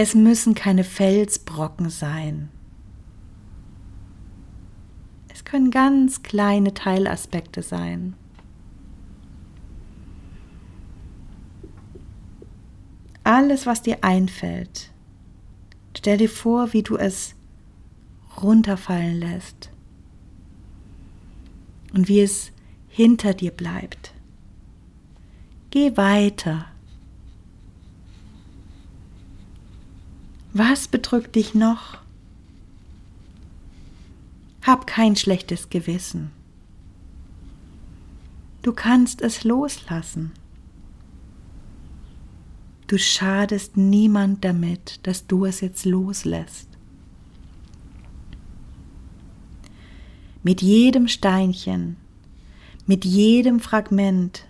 Es 0.00 0.14
müssen 0.14 0.54
keine 0.54 0.84
Felsbrocken 0.84 1.90
sein. 1.90 2.50
Es 5.28 5.44
können 5.44 5.72
ganz 5.72 6.22
kleine 6.22 6.72
Teilaspekte 6.72 7.62
sein. 7.62 8.14
Alles, 13.24 13.66
was 13.66 13.82
dir 13.82 14.04
einfällt, 14.04 14.92
stell 15.96 16.18
dir 16.18 16.30
vor, 16.30 16.72
wie 16.72 16.84
du 16.84 16.96
es 16.96 17.34
runterfallen 18.40 19.18
lässt 19.18 19.72
und 21.92 22.06
wie 22.06 22.20
es 22.20 22.52
hinter 22.86 23.34
dir 23.34 23.50
bleibt. 23.50 24.14
Geh 25.70 25.96
weiter. 25.96 26.66
Was 30.52 30.88
bedrückt 30.88 31.36
dich 31.36 31.54
noch? 31.54 31.98
Hab 34.62 34.86
kein 34.86 35.16
schlechtes 35.16 35.70
Gewissen. 35.70 36.30
Du 38.62 38.72
kannst 38.72 39.22
es 39.22 39.44
loslassen. 39.44 40.32
Du 42.86 42.98
schadest 42.98 43.76
niemand 43.76 44.44
damit, 44.44 45.00
dass 45.06 45.26
du 45.26 45.44
es 45.44 45.60
jetzt 45.60 45.84
loslässt. 45.84 46.68
Mit 50.42 50.62
jedem 50.62 51.08
Steinchen, 51.08 51.96
mit 52.86 53.04
jedem 53.04 53.60
Fragment 53.60 54.46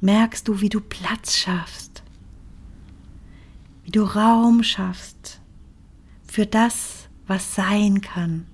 merkst 0.00 0.48
du, 0.48 0.62
wie 0.62 0.70
du 0.70 0.80
Platz 0.80 1.36
schaffst, 1.36 1.93
wie 3.84 3.90
du 3.90 4.02
Raum 4.02 4.62
schaffst 4.62 5.40
für 6.26 6.46
das, 6.46 7.08
was 7.26 7.54
sein 7.54 8.00
kann. 8.00 8.46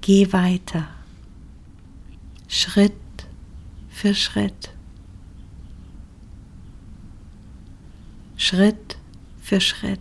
Geh 0.00 0.32
weiter, 0.32 0.88
Schritt 2.48 2.92
für 3.88 4.14
Schritt, 4.14 4.72
Schritt 8.36 8.96
für 9.40 9.60
Schritt. 9.60 10.00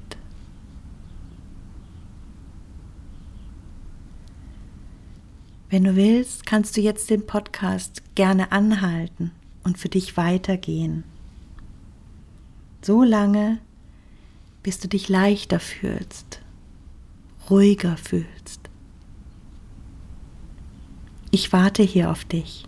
Wenn 5.70 5.84
du 5.84 5.96
willst, 5.96 6.46
kannst 6.46 6.78
du 6.78 6.82
jetzt 6.82 7.10
den 7.10 7.26
Podcast 7.26 8.04
gerne 8.16 8.52
anhalten 8.52 9.32
und 9.66 9.78
für 9.78 9.90
dich 9.90 10.16
weitergehen 10.16 11.04
so 12.86 13.04
lange, 13.04 13.60
bis 14.62 14.80
du 14.80 14.88
dich 14.88 15.10
leichter 15.10 15.60
fühlst, 15.60 16.42
ruhiger 17.50 17.98
fühlst. 17.98 18.70
Ich 21.32 21.52
warte 21.52 21.82
hier 21.82 22.12
auf 22.12 22.26
dich. 22.26 22.66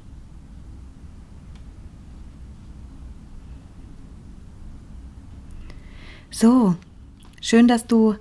So, 6.32 6.76
schön, 7.40 7.68
dass 7.68 7.86
du 7.88 8.16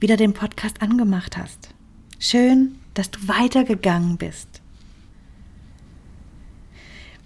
wieder 0.00 0.16
den 0.16 0.32
Podcast 0.32 0.80
angemacht 0.82 1.36
hast. 1.36 1.74
Schön, 2.18 2.76
dass 2.94 3.10
du 3.10 3.28
weitergegangen 3.28 4.16
bist. 4.16 4.61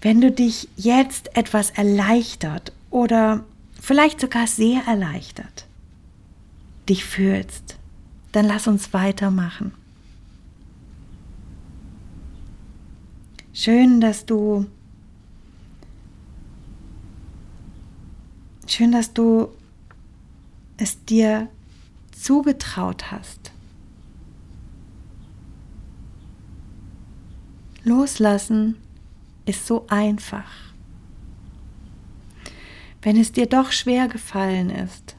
Wenn 0.06 0.20
du 0.20 0.30
dich 0.30 0.68
jetzt 0.76 1.36
etwas 1.36 1.70
erleichtert 1.70 2.70
oder 2.90 3.44
vielleicht 3.80 4.20
sogar 4.20 4.46
sehr 4.46 4.82
erleichtert 4.86 5.66
dich 6.88 7.04
fühlst, 7.04 7.76
dann 8.30 8.46
lass 8.46 8.68
uns 8.68 8.92
weitermachen. 8.92 9.72
Schön, 13.52 14.00
dass 14.00 14.24
du 14.24 14.66
schön, 18.68 18.92
dass 18.92 19.12
du 19.12 19.48
es 20.76 21.04
dir 21.04 21.48
zugetraut 22.12 23.10
hast. 23.10 23.50
Loslassen 27.82 28.76
ist 29.46 29.66
so 29.66 29.86
einfach 29.88 30.66
wenn 33.06 33.16
es 33.16 33.30
dir 33.30 33.46
doch 33.46 33.70
schwer 33.70 34.08
gefallen 34.08 34.68
ist, 34.68 35.14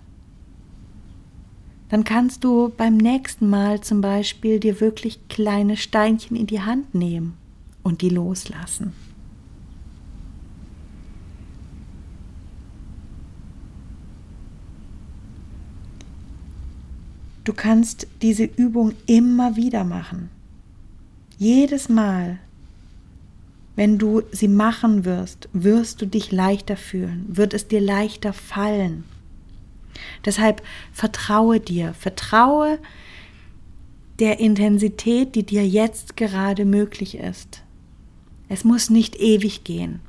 dann 1.87 2.03
kannst 2.03 2.43
du 2.43 2.67
beim 2.67 2.97
nächsten 2.97 3.49
Mal 3.49 3.79
zum 3.79 4.01
Beispiel 4.01 4.59
dir 4.59 4.81
wirklich 4.81 5.29
kleine 5.29 5.77
Steinchen 5.77 6.35
in 6.35 6.47
die 6.47 6.59
Hand 6.59 6.93
nehmen 6.93 7.37
und 7.83 8.01
die 8.01 8.09
loslassen. 8.09 8.91
Du 17.45 17.53
kannst 17.53 18.07
diese 18.21 18.43
Übung 18.43 18.91
immer 19.05 19.55
wieder 19.55 19.85
machen. 19.85 20.29
Jedes 21.37 21.87
Mal, 21.87 22.39
wenn 23.77 23.99
du 23.99 24.23
sie 24.31 24.47
machen 24.47 25.05
wirst, 25.05 25.49
wirst 25.53 26.01
du 26.01 26.07
dich 26.07 26.31
leichter 26.31 26.75
fühlen, 26.75 27.25
wird 27.29 27.53
es 27.53 27.67
dir 27.67 27.79
leichter 27.79 28.33
fallen. 28.33 29.03
Deshalb 30.25 30.63
vertraue 30.91 31.59
dir, 31.59 31.93
vertraue 31.93 32.79
der 34.17 34.39
Intensität, 34.39 35.35
die 35.35 35.43
dir 35.43 35.65
jetzt 35.65 36.17
gerade 36.17 36.65
möglich 36.65 37.19
ist. 37.19 37.61
Es 38.49 38.63
muss 38.63 38.89
nicht 38.89 39.15
ewig 39.17 39.63
gehen. 39.63 39.99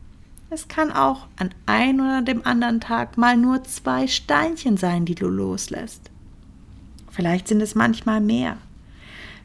Es 0.48 0.68
kann 0.68 0.90
auch 0.90 1.26
an 1.36 1.50
einem 1.66 2.00
oder 2.00 2.22
dem 2.22 2.46
anderen 2.46 2.80
Tag 2.80 3.18
mal 3.18 3.36
nur 3.36 3.64
zwei 3.64 4.06
Steinchen 4.06 4.78
sein, 4.78 5.04
die 5.04 5.14
du 5.14 5.28
loslässt. 5.28 6.10
Vielleicht 7.10 7.48
sind 7.48 7.60
es 7.60 7.74
manchmal 7.74 8.22
mehr. 8.22 8.56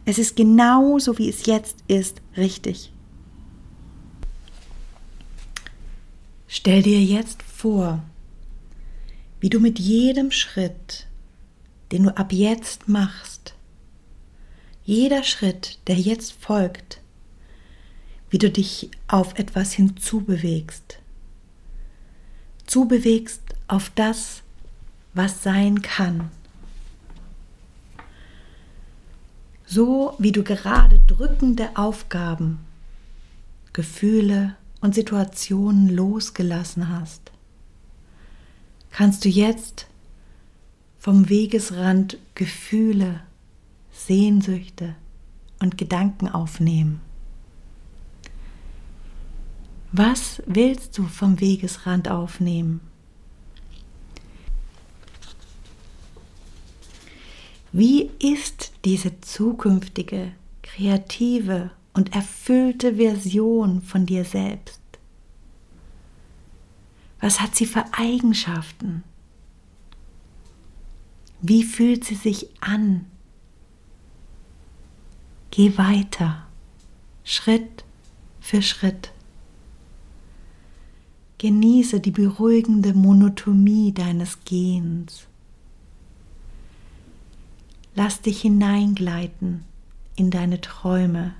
Es 0.05 0.17
ist 0.17 0.37
genauso, 0.37 1.17
wie 1.17 1.27
es 1.27 1.45
jetzt 1.45 1.83
ist, 1.89 2.21
richtig. 2.37 2.93
Stell 6.55 6.83
dir 6.83 7.01
jetzt 7.01 7.41
vor, 7.41 8.03
wie 9.39 9.49
du 9.49 9.59
mit 9.59 9.79
jedem 9.79 10.29
Schritt, 10.29 11.07
den 11.91 12.03
du 12.03 12.15
ab 12.15 12.31
jetzt 12.31 12.87
machst, 12.87 13.55
jeder 14.85 15.23
Schritt, 15.23 15.79
der 15.87 15.95
jetzt 15.95 16.31
folgt, 16.33 17.01
wie 18.29 18.37
du 18.37 18.51
dich 18.51 18.91
auf 19.07 19.33
etwas 19.39 19.73
hinzubewegst. 19.73 20.99
Zubewegst 22.67 23.41
auf 23.67 23.89
das, 23.89 24.43
was 25.15 25.41
sein 25.41 25.81
kann. 25.81 26.29
So 29.65 30.13
wie 30.19 30.31
du 30.31 30.43
gerade 30.43 31.01
drückende 31.07 31.75
Aufgaben, 31.75 32.59
Gefühle, 33.73 34.55
und 34.83 34.93
Situationen 34.93 35.87
losgelassen 35.87 36.89
hast, 36.89 37.31
kannst 38.91 39.23
du 39.23 39.29
jetzt 39.29 39.87
vom 40.99 41.29
Wegesrand 41.29 42.17
Gefühle, 42.35 43.21
Sehnsüchte 43.93 44.95
und 45.59 45.77
Gedanken 45.77 46.27
aufnehmen. 46.27 46.99
Was 49.93 50.43
willst 50.47 50.97
du 50.97 51.03
vom 51.03 51.39
Wegesrand 51.39 52.09
aufnehmen? 52.09 52.81
Wie 57.71 58.11
ist 58.19 58.73
diese 58.83 59.21
zukünftige 59.21 60.33
kreative 60.61 61.71
und 61.93 62.13
erfüllte 62.13 62.95
Version 62.95 63.81
von 63.81 64.05
dir 64.05 64.25
selbst? 64.25 64.81
Was 67.19 67.39
hat 67.39 67.55
sie 67.55 67.65
für 67.65 67.85
Eigenschaften? 67.93 69.03
Wie 71.41 71.63
fühlt 71.63 72.03
sie 72.03 72.15
sich 72.15 72.49
an? 72.61 73.05
Geh 75.51 75.77
weiter, 75.77 76.47
Schritt 77.23 77.83
für 78.41 78.61
Schritt. 78.61 79.11
Genieße 81.37 81.99
die 81.99 82.11
beruhigende 82.11 82.93
Monotonie 82.93 83.93
deines 83.93 84.43
Gehens. 84.45 85.27
Lass 87.95 88.21
dich 88.21 88.41
hineingleiten 88.41 89.63
in 90.15 90.31
deine 90.31 90.61
Träume, 90.61 91.35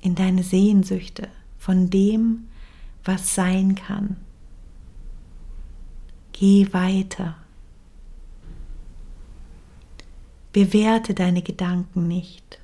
in 0.00 0.14
deine 0.14 0.42
Sehnsüchte 0.42 1.28
von 1.58 1.90
dem, 1.90 2.48
was 3.04 3.34
sein 3.34 3.74
kann. 3.74 4.16
Geh 6.32 6.72
weiter. 6.72 7.36
Bewerte 10.52 11.14
deine 11.14 11.42
Gedanken 11.42 12.08
nicht. 12.08 12.58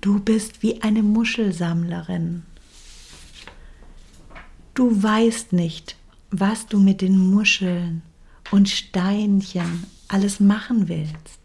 Du 0.00 0.20
bist 0.20 0.62
wie 0.62 0.82
eine 0.82 1.02
Muschelsammlerin. 1.02 2.42
Du 4.74 5.02
weißt 5.02 5.52
nicht, 5.52 5.96
was 6.30 6.66
du 6.66 6.80
mit 6.80 7.00
den 7.00 7.16
Muscheln 7.16 8.02
und 8.50 8.68
Steinchen 8.68 9.84
alles 10.08 10.40
machen 10.40 10.88
willst. 10.88 11.43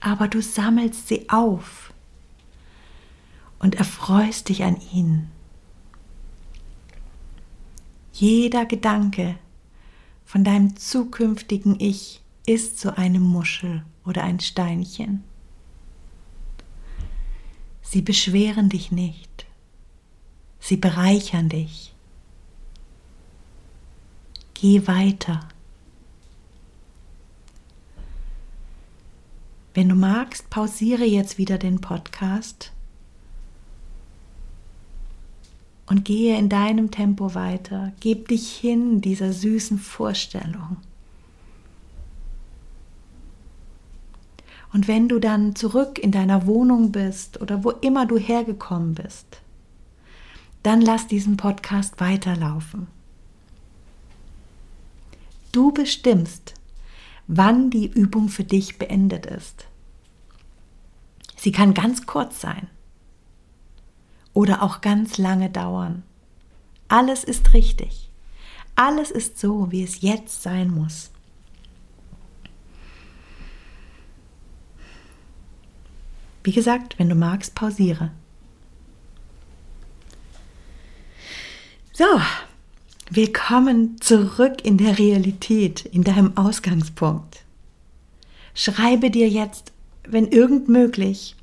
Aber 0.00 0.28
du 0.28 0.40
sammelst 0.40 1.08
sie 1.08 1.28
auf 1.28 1.92
und 3.58 3.74
erfreust 3.74 4.48
dich 4.48 4.62
an 4.64 4.78
ihnen. 4.92 5.30
Jeder 8.12 8.66
Gedanke 8.66 9.36
von 10.24 10.44
deinem 10.44 10.76
zukünftigen 10.76 11.78
Ich 11.80 12.20
ist 12.46 12.80
so 12.80 12.90
eine 12.90 13.20
Muschel 13.20 13.84
oder 14.04 14.24
ein 14.24 14.40
Steinchen. 14.40 15.22
Sie 17.82 18.02
beschweren 18.02 18.68
dich 18.68 18.92
nicht, 18.92 19.46
sie 20.60 20.76
bereichern 20.76 21.48
dich. 21.48 21.94
Geh 24.54 24.86
weiter. 24.86 25.48
Wenn 29.78 29.90
du 29.90 29.94
magst, 29.94 30.50
pausiere 30.50 31.04
jetzt 31.04 31.38
wieder 31.38 31.56
den 31.56 31.80
Podcast 31.80 32.72
und 35.86 36.04
gehe 36.04 36.36
in 36.36 36.48
deinem 36.48 36.90
Tempo 36.90 37.36
weiter. 37.36 37.92
Gib 38.00 38.26
dich 38.26 38.56
hin 38.56 39.00
dieser 39.00 39.32
süßen 39.32 39.78
Vorstellung. 39.78 40.78
Und 44.72 44.88
wenn 44.88 45.08
du 45.08 45.20
dann 45.20 45.54
zurück 45.54 46.00
in 46.00 46.10
deiner 46.10 46.48
Wohnung 46.48 46.90
bist 46.90 47.40
oder 47.40 47.62
wo 47.62 47.70
immer 47.70 48.04
du 48.04 48.18
hergekommen 48.18 48.94
bist, 48.94 49.42
dann 50.64 50.80
lass 50.80 51.06
diesen 51.06 51.36
Podcast 51.36 52.00
weiterlaufen. 52.00 52.88
Du 55.52 55.70
bestimmst, 55.70 56.54
wann 57.28 57.70
die 57.70 57.86
Übung 57.86 58.28
für 58.28 58.42
dich 58.42 58.76
beendet 58.76 59.24
ist. 59.24 59.67
Sie 61.38 61.52
kann 61.52 61.72
ganz 61.72 62.04
kurz 62.04 62.40
sein 62.40 62.68
oder 64.34 64.62
auch 64.62 64.80
ganz 64.80 65.16
lange 65.16 65.48
dauern. 65.48 66.02
Alles 66.88 67.24
ist 67.24 67.54
richtig. 67.54 68.10
Alles 68.74 69.10
ist 69.10 69.38
so, 69.38 69.70
wie 69.70 69.82
es 69.82 70.02
jetzt 70.02 70.42
sein 70.42 70.70
muss. 70.70 71.10
Wie 76.44 76.52
gesagt, 76.52 76.98
wenn 76.98 77.08
du 77.08 77.14
magst, 77.14 77.54
pausiere. 77.54 78.10
So, 81.92 82.20
Willkommen 83.10 83.98
zurück 84.02 84.66
in 84.66 84.76
der 84.76 84.98
Realität, 84.98 85.86
in 85.86 86.04
deinem 86.04 86.36
Ausgangspunkt. 86.36 87.42
Schreibe 88.52 89.10
dir 89.10 89.30
jetzt, 89.30 89.72
wenn 90.10 90.28
irgend 90.28 90.68
möglich, 90.68 91.36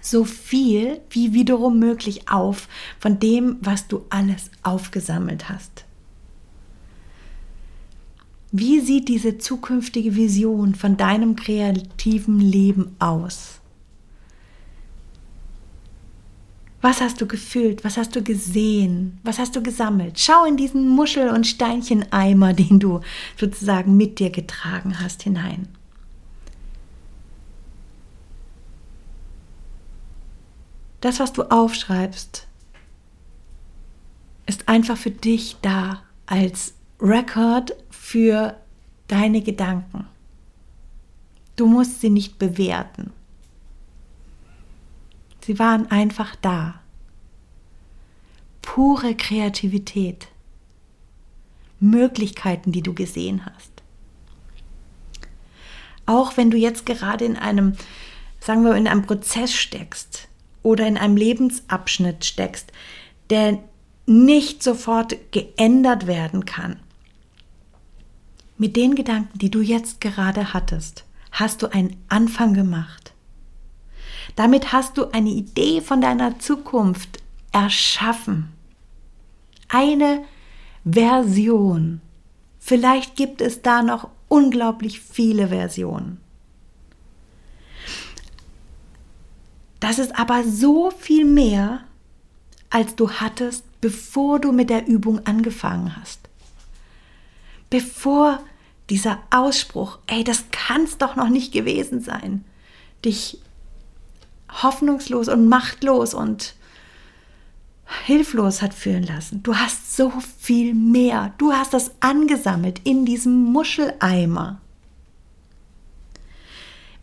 so 0.00 0.24
viel 0.24 1.00
wie 1.10 1.32
wiederum 1.32 1.78
möglich 1.78 2.28
auf 2.28 2.68
von 2.98 3.18
dem, 3.20 3.56
was 3.60 3.88
du 3.88 4.04
alles 4.10 4.50
aufgesammelt 4.62 5.48
hast. 5.48 5.84
Wie 8.50 8.80
sieht 8.80 9.08
diese 9.08 9.38
zukünftige 9.38 10.14
Vision 10.14 10.74
von 10.74 10.96
deinem 10.98 11.36
kreativen 11.36 12.38
Leben 12.38 12.94
aus? 12.98 13.60
Was 16.82 17.00
hast 17.00 17.20
du 17.20 17.26
gefühlt? 17.26 17.84
Was 17.84 17.96
hast 17.96 18.14
du 18.16 18.22
gesehen? 18.22 19.20
Was 19.22 19.38
hast 19.38 19.54
du 19.54 19.62
gesammelt? 19.62 20.18
Schau 20.18 20.44
in 20.44 20.56
diesen 20.56 20.88
Muschel- 20.88 21.30
und 21.30 21.46
Steincheneimer, 21.46 22.52
den 22.52 22.80
du 22.80 23.00
sozusagen 23.38 23.96
mit 23.96 24.18
dir 24.18 24.30
getragen 24.30 25.00
hast, 25.00 25.22
hinein. 25.22 25.68
Das, 31.02 31.18
was 31.18 31.32
du 31.32 31.42
aufschreibst, 31.42 32.46
ist 34.46 34.68
einfach 34.68 34.96
für 34.96 35.10
dich 35.10 35.56
da 35.60 36.04
als 36.26 36.74
Record 37.00 37.74
für 37.90 38.56
deine 39.08 39.42
Gedanken. 39.42 40.06
Du 41.56 41.66
musst 41.66 42.00
sie 42.00 42.08
nicht 42.08 42.38
bewerten. 42.38 43.12
Sie 45.40 45.58
waren 45.58 45.90
einfach 45.90 46.36
da. 46.36 46.80
Pure 48.62 49.16
Kreativität. 49.16 50.28
Möglichkeiten, 51.80 52.70
die 52.70 52.82
du 52.82 52.94
gesehen 52.94 53.44
hast. 53.44 53.72
Auch 56.06 56.36
wenn 56.36 56.52
du 56.52 56.56
jetzt 56.56 56.86
gerade 56.86 57.24
in 57.24 57.36
einem, 57.36 57.76
sagen 58.38 58.64
wir, 58.64 58.76
in 58.76 58.86
einem 58.86 59.04
Prozess 59.04 59.52
steckst 59.52 60.28
oder 60.62 60.86
in 60.86 60.96
einem 60.96 61.16
Lebensabschnitt 61.16 62.24
steckst, 62.24 62.72
der 63.30 63.58
nicht 64.06 64.62
sofort 64.62 65.16
geändert 65.32 66.06
werden 66.06 66.44
kann. 66.44 66.76
Mit 68.58 68.76
den 68.76 68.94
Gedanken, 68.94 69.38
die 69.38 69.50
du 69.50 69.60
jetzt 69.60 70.00
gerade 70.00 70.52
hattest, 70.52 71.04
hast 71.32 71.62
du 71.62 71.72
einen 71.72 71.96
Anfang 72.08 72.54
gemacht. 72.54 73.12
Damit 74.36 74.72
hast 74.72 74.98
du 74.98 75.10
eine 75.12 75.30
Idee 75.30 75.80
von 75.80 76.00
deiner 76.00 76.38
Zukunft 76.38 77.22
erschaffen. 77.52 78.52
Eine 79.68 80.24
Version. 80.84 82.00
Vielleicht 82.58 83.16
gibt 83.16 83.40
es 83.40 83.62
da 83.62 83.82
noch 83.82 84.08
unglaublich 84.28 85.00
viele 85.00 85.48
Versionen. 85.48 86.20
Das 89.82 89.98
ist 89.98 90.16
aber 90.16 90.44
so 90.44 90.92
viel 90.92 91.24
mehr, 91.24 91.80
als 92.70 92.94
du 92.94 93.10
hattest, 93.10 93.64
bevor 93.80 94.38
du 94.38 94.52
mit 94.52 94.70
der 94.70 94.86
Übung 94.86 95.26
angefangen 95.26 95.96
hast. 95.96 96.20
Bevor 97.68 98.40
dieser 98.90 99.18
Ausspruch, 99.30 99.98
ey, 100.06 100.22
das 100.22 100.44
kann 100.52 100.84
es 100.84 100.98
doch 100.98 101.16
noch 101.16 101.28
nicht 101.28 101.52
gewesen 101.52 102.00
sein, 102.00 102.44
dich 103.04 103.40
hoffnungslos 104.62 105.26
und 105.26 105.48
machtlos 105.48 106.14
und 106.14 106.54
hilflos 108.04 108.62
hat 108.62 108.74
fühlen 108.74 109.02
lassen. 109.02 109.42
Du 109.42 109.56
hast 109.56 109.96
so 109.96 110.12
viel 110.38 110.74
mehr. 110.74 111.34
Du 111.38 111.52
hast 111.52 111.74
das 111.74 111.90
angesammelt 111.98 112.80
in 112.84 113.04
diesem 113.04 113.46
Muscheleimer. 113.46 114.60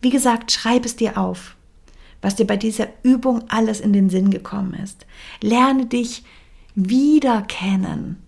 Wie 0.00 0.08
gesagt, 0.08 0.50
schreib 0.50 0.86
es 0.86 0.96
dir 0.96 1.18
auf, 1.18 1.56
was 2.22 2.36
dir 2.36 2.46
bei 2.46 2.56
dieser 2.56 2.88
Übung 3.02 3.44
alles 3.48 3.80
in 3.80 3.92
den 3.92 4.10
Sinn 4.10 4.30
gekommen 4.30 4.74
ist. 4.74 5.06
Lerne 5.40 5.86
dich 5.86 6.24
wieder 6.74 7.42
kennen. 7.42 8.22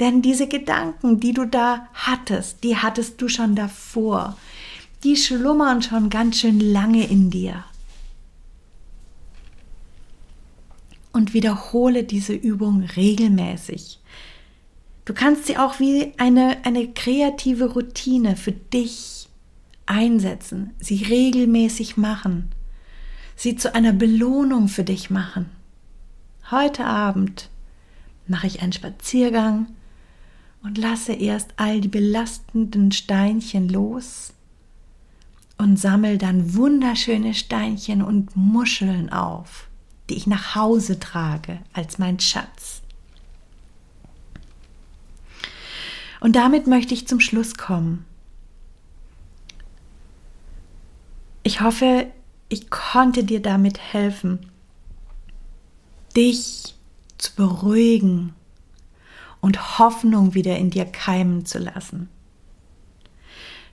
Denn 0.00 0.22
diese 0.22 0.48
Gedanken, 0.48 1.20
die 1.20 1.32
du 1.32 1.44
da 1.44 1.88
hattest, 1.92 2.64
die 2.64 2.76
hattest 2.76 3.20
du 3.20 3.28
schon 3.28 3.54
davor. 3.54 4.36
Die 5.04 5.16
schlummern 5.16 5.82
schon 5.82 6.08
ganz 6.10 6.40
schön 6.40 6.58
lange 6.58 7.06
in 7.06 7.30
dir. 7.30 7.64
und 11.12 11.34
wiederhole 11.34 12.04
diese 12.04 12.34
Übung 12.34 12.82
regelmäßig. 12.96 13.98
Du 15.04 15.14
kannst 15.14 15.46
sie 15.46 15.56
auch 15.56 15.80
wie 15.80 16.12
eine, 16.18 16.64
eine 16.64 16.88
kreative 16.88 17.72
Routine 17.72 18.36
für 18.36 18.52
dich 18.52 19.28
einsetzen, 19.86 20.72
sie 20.78 21.02
regelmäßig 21.02 21.96
machen, 21.96 22.50
sie 23.40 23.56
zu 23.56 23.74
einer 23.74 23.94
Belohnung 23.94 24.68
für 24.68 24.84
dich 24.84 25.08
machen. 25.08 25.46
Heute 26.50 26.84
Abend 26.84 27.48
mache 28.26 28.46
ich 28.46 28.60
einen 28.60 28.74
Spaziergang 28.74 29.68
und 30.62 30.76
lasse 30.76 31.14
erst 31.14 31.54
all 31.56 31.80
die 31.80 31.88
belastenden 31.88 32.92
Steinchen 32.92 33.70
los 33.70 34.34
und 35.56 35.78
sammle 35.78 36.18
dann 36.18 36.54
wunderschöne 36.54 37.32
Steinchen 37.32 38.02
und 38.02 38.36
Muscheln 38.36 39.10
auf, 39.10 39.68
die 40.10 40.16
ich 40.16 40.26
nach 40.26 40.54
Hause 40.54 41.00
trage 41.00 41.60
als 41.72 41.98
mein 41.98 42.20
Schatz. 42.20 42.82
Und 46.20 46.36
damit 46.36 46.66
möchte 46.66 46.92
ich 46.92 47.08
zum 47.08 47.20
Schluss 47.20 47.54
kommen. 47.54 48.04
Ich 51.42 51.62
hoffe, 51.62 52.12
ich 52.50 52.68
konnte 52.68 53.24
dir 53.24 53.40
damit 53.40 53.78
helfen, 53.78 54.50
dich 56.14 56.74
zu 57.16 57.34
beruhigen 57.36 58.34
und 59.40 59.78
Hoffnung 59.78 60.34
wieder 60.34 60.58
in 60.58 60.70
dir 60.70 60.84
keimen 60.84 61.46
zu 61.46 61.58
lassen. 61.58 62.08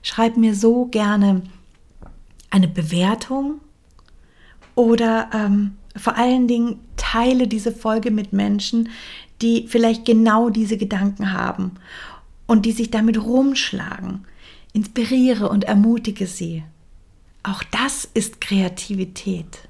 Schreib 0.02 0.36
mir 0.36 0.54
so 0.54 0.86
gerne 0.86 1.42
eine 2.50 2.68
Bewertung 2.68 3.60
oder 4.76 5.28
ähm, 5.34 5.76
vor 5.96 6.16
allen 6.16 6.46
Dingen 6.46 6.78
teile 6.96 7.48
diese 7.48 7.72
Folge 7.72 8.12
mit 8.12 8.32
Menschen, 8.32 8.90
die 9.42 9.66
vielleicht 9.66 10.04
genau 10.04 10.50
diese 10.50 10.76
Gedanken 10.76 11.32
haben 11.32 11.72
und 12.46 12.64
die 12.64 12.72
sich 12.72 12.90
damit 12.92 13.20
rumschlagen. 13.20 14.24
Inspiriere 14.72 15.48
und 15.48 15.64
ermutige 15.64 16.28
sie. 16.28 16.62
Auch 17.42 17.62
das 17.64 18.04
ist 18.04 18.40
Kreativität. 18.40 19.68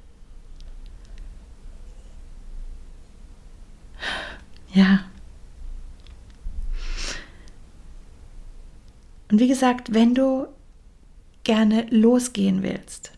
Ja. 4.73 5.05
Und 9.31 9.39
wie 9.39 9.47
gesagt, 9.47 9.93
wenn 9.93 10.15
du 10.15 10.47
gerne 11.43 11.85
losgehen 11.89 12.63
willst 12.63 13.11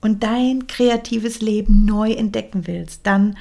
und 0.00 0.22
dein 0.22 0.66
kreatives 0.66 1.40
Leben 1.40 1.84
neu 1.84 2.12
entdecken 2.12 2.66
willst, 2.66 3.06
dann, 3.06 3.36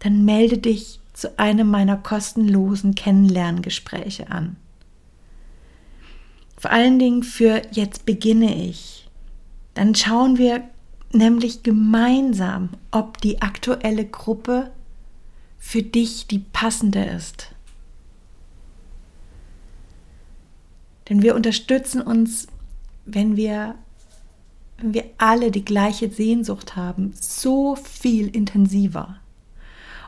dann 0.00 0.24
melde 0.24 0.58
dich 0.58 1.00
zu 1.12 1.38
einem 1.38 1.70
meiner 1.70 1.96
kostenlosen 1.96 2.94
Kennenlerngespräche 2.94 4.30
an. 4.30 4.56
Vor 6.56 6.70
allen 6.70 6.98
Dingen 6.98 7.22
für 7.22 7.62
jetzt 7.72 8.06
beginne 8.06 8.54
ich. 8.54 9.08
Dann 9.74 9.94
schauen 9.94 10.38
wir 10.38 10.64
nämlich 11.12 11.62
gemeinsam, 11.62 12.70
ob 12.90 13.20
die 13.20 13.42
aktuelle 13.42 14.04
Gruppe 14.04 14.70
für 15.58 15.82
dich 15.82 16.26
die 16.26 16.38
passende 16.38 17.04
ist. 17.04 17.54
Denn 21.08 21.22
wir 21.22 21.34
unterstützen 21.34 22.00
uns, 22.00 22.46
wenn 23.04 23.36
wir, 23.36 23.74
wenn 24.78 24.94
wir 24.94 25.04
alle 25.18 25.50
die 25.50 25.64
gleiche 25.64 26.10
Sehnsucht 26.10 26.76
haben, 26.76 27.12
so 27.18 27.74
viel 27.74 28.28
intensiver. 28.28 29.16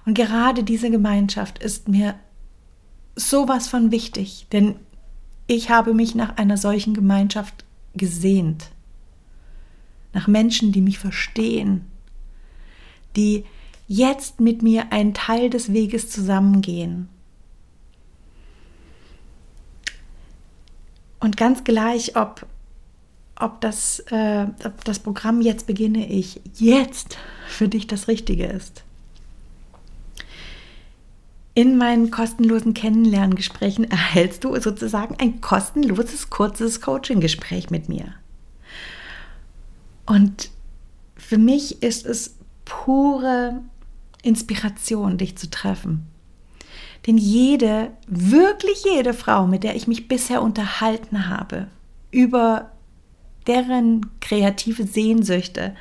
Und 0.06 0.14
gerade 0.14 0.64
diese 0.64 0.90
Gemeinschaft 0.90 1.58
ist 1.58 1.88
mir 1.88 2.14
sowas 3.14 3.68
von 3.68 3.90
wichtig, 3.90 4.46
denn 4.52 4.76
ich 5.46 5.70
habe 5.70 5.92
mich 5.92 6.14
nach 6.14 6.36
einer 6.36 6.56
solchen 6.56 6.94
Gemeinschaft 6.94 7.64
gesehnt. 7.94 8.71
Nach 10.12 10.28
Menschen, 10.28 10.72
die 10.72 10.80
mich 10.82 10.98
verstehen, 10.98 11.86
die 13.16 13.44
jetzt 13.88 14.40
mit 14.40 14.62
mir 14.62 14.92
einen 14.92 15.14
Teil 15.14 15.50
des 15.50 15.72
Weges 15.72 16.10
zusammengehen. 16.10 17.08
Und 21.20 21.36
ganz 21.36 21.62
gleich, 21.62 22.16
ob, 22.16 22.46
ob, 23.38 23.60
das, 23.60 24.00
äh, 24.10 24.46
ob 24.64 24.84
das 24.84 24.98
Programm 24.98 25.40
jetzt 25.40 25.66
beginne 25.66 26.08
ich, 26.10 26.40
jetzt 26.56 27.18
für 27.46 27.68
dich 27.68 27.86
das 27.86 28.08
Richtige 28.08 28.46
ist. 28.46 28.82
In 31.54 31.76
meinen 31.76 32.10
kostenlosen 32.10 32.72
Kennenlerngesprächen 32.72 33.90
erhältst 33.90 34.42
du 34.42 34.58
sozusagen 34.58 35.16
ein 35.20 35.42
kostenloses, 35.42 36.30
kurzes 36.30 36.80
Coaching-Gespräch 36.80 37.68
mit 37.68 37.90
mir. 37.90 38.14
Und 40.06 40.50
für 41.16 41.38
mich 41.38 41.82
ist 41.82 42.06
es 42.06 42.36
pure 42.64 43.62
Inspiration, 44.22 45.18
dich 45.18 45.36
zu 45.36 45.50
treffen. 45.50 46.06
Denn 47.06 47.18
jede, 47.18 47.90
wirklich 48.06 48.84
jede 48.84 49.12
Frau, 49.14 49.46
mit 49.46 49.64
der 49.64 49.74
ich 49.74 49.88
mich 49.88 50.06
bisher 50.08 50.42
unterhalten 50.42 51.28
habe, 51.28 51.68
über 52.10 52.72
deren 53.46 54.06
kreative 54.20 54.86
Sehnsüchte, 54.86 55.74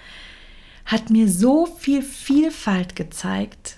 hat 0.86 1.10
mir 1.12 1.30
so 1.30 1.68
viel 1.68 2.02
Vielfalt 2.02 2.96
gezeigt. 2.96 3.78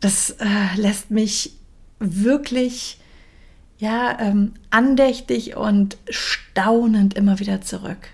Das 0.00 0.30
äh, 0.30 0.74
lässt 0.76 1.10
mich 1.10 1.52
wirklich 2.00 2.98
ja 3.78 4.18
ähm, 4.20 4.54
andächtig 4.70 5.56
und 5.56 5.96
staunend 6.10 7.14
immer 7.14 7.38
wieder 7.38 7.60
zurück. 7.60 8.10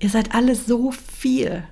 Ihr 0.00 0.10
seid 0.10 0.34
alle 0.34 0.56
so 0.56 0.90
viel. 0.90 1.62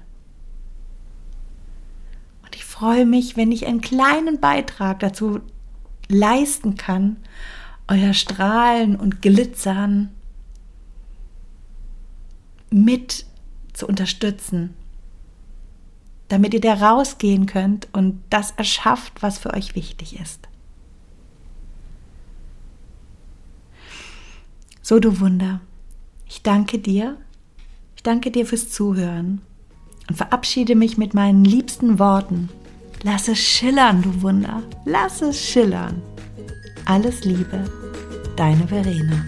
Und 2.44 2.54
ich 2.54 2.64
freue 2.64 3.04
mich, 3.04 3.36
wenn 3.36 3.50
ich 3.50 3.66
einen 3.66 3.80
kleinen 3.80 4.40
Beitrag 4.40 5.00
dazu 5.00 5.40
leisten 6.08 6.76
kann, 6.76 7.16
euer 7.88 8.14
Strahlen 8.14 8.94
und 8.94 9.20
Glitzern 9.20 10.10
mit 12.70 13.26
zu 13.72 13.88
unterstützen, 13.88 14.74
damit 16.28 16.54
ihr 16.54 16.60
da 16.60 16.74
rausgehen 16.74 17.46
könnt 17.46 17.88
und 17.92 18.22
das 18.30 18.52
erschafft, 18.52 19.22
was 19.22 19.38
für 19.38 19.52
euch 19.54 19.74
wichtig 19.74 20.20
ist. 20.20 20.49
So, 24.90 24.98
du 24.98 25.20
Wunder, 25.20 25.60
ich 26.26 26.42
danke 26.42 26.80
dir 26.80 27.16
ich 27.94 28.02
danke 28.02 28.32
dir 28.32 28.44
fürs 28.44 28.70
Zuhören 28.70 29.40
und 30.08 30.16
verabschiede 30.16 30.74
mich 30.74 30.98
mit 30.98 31.14
meinen 31.14 31.44
liebsten 31.44 32.00
Worten. 32.00 32.48
Lass 33.04 33.28
es 33.28 33.38
schillern, 33.38 34.02
du 34.02 34.20
Wunder. 34.22 34.64
Lass 34.86 35.22
es 35.22 35.40
schillern. 35.40 36.02
Alles 36.86 37.24
Liebe, 37.24 37.70
deine 38.34 38.66
Verena. 38.66 39.24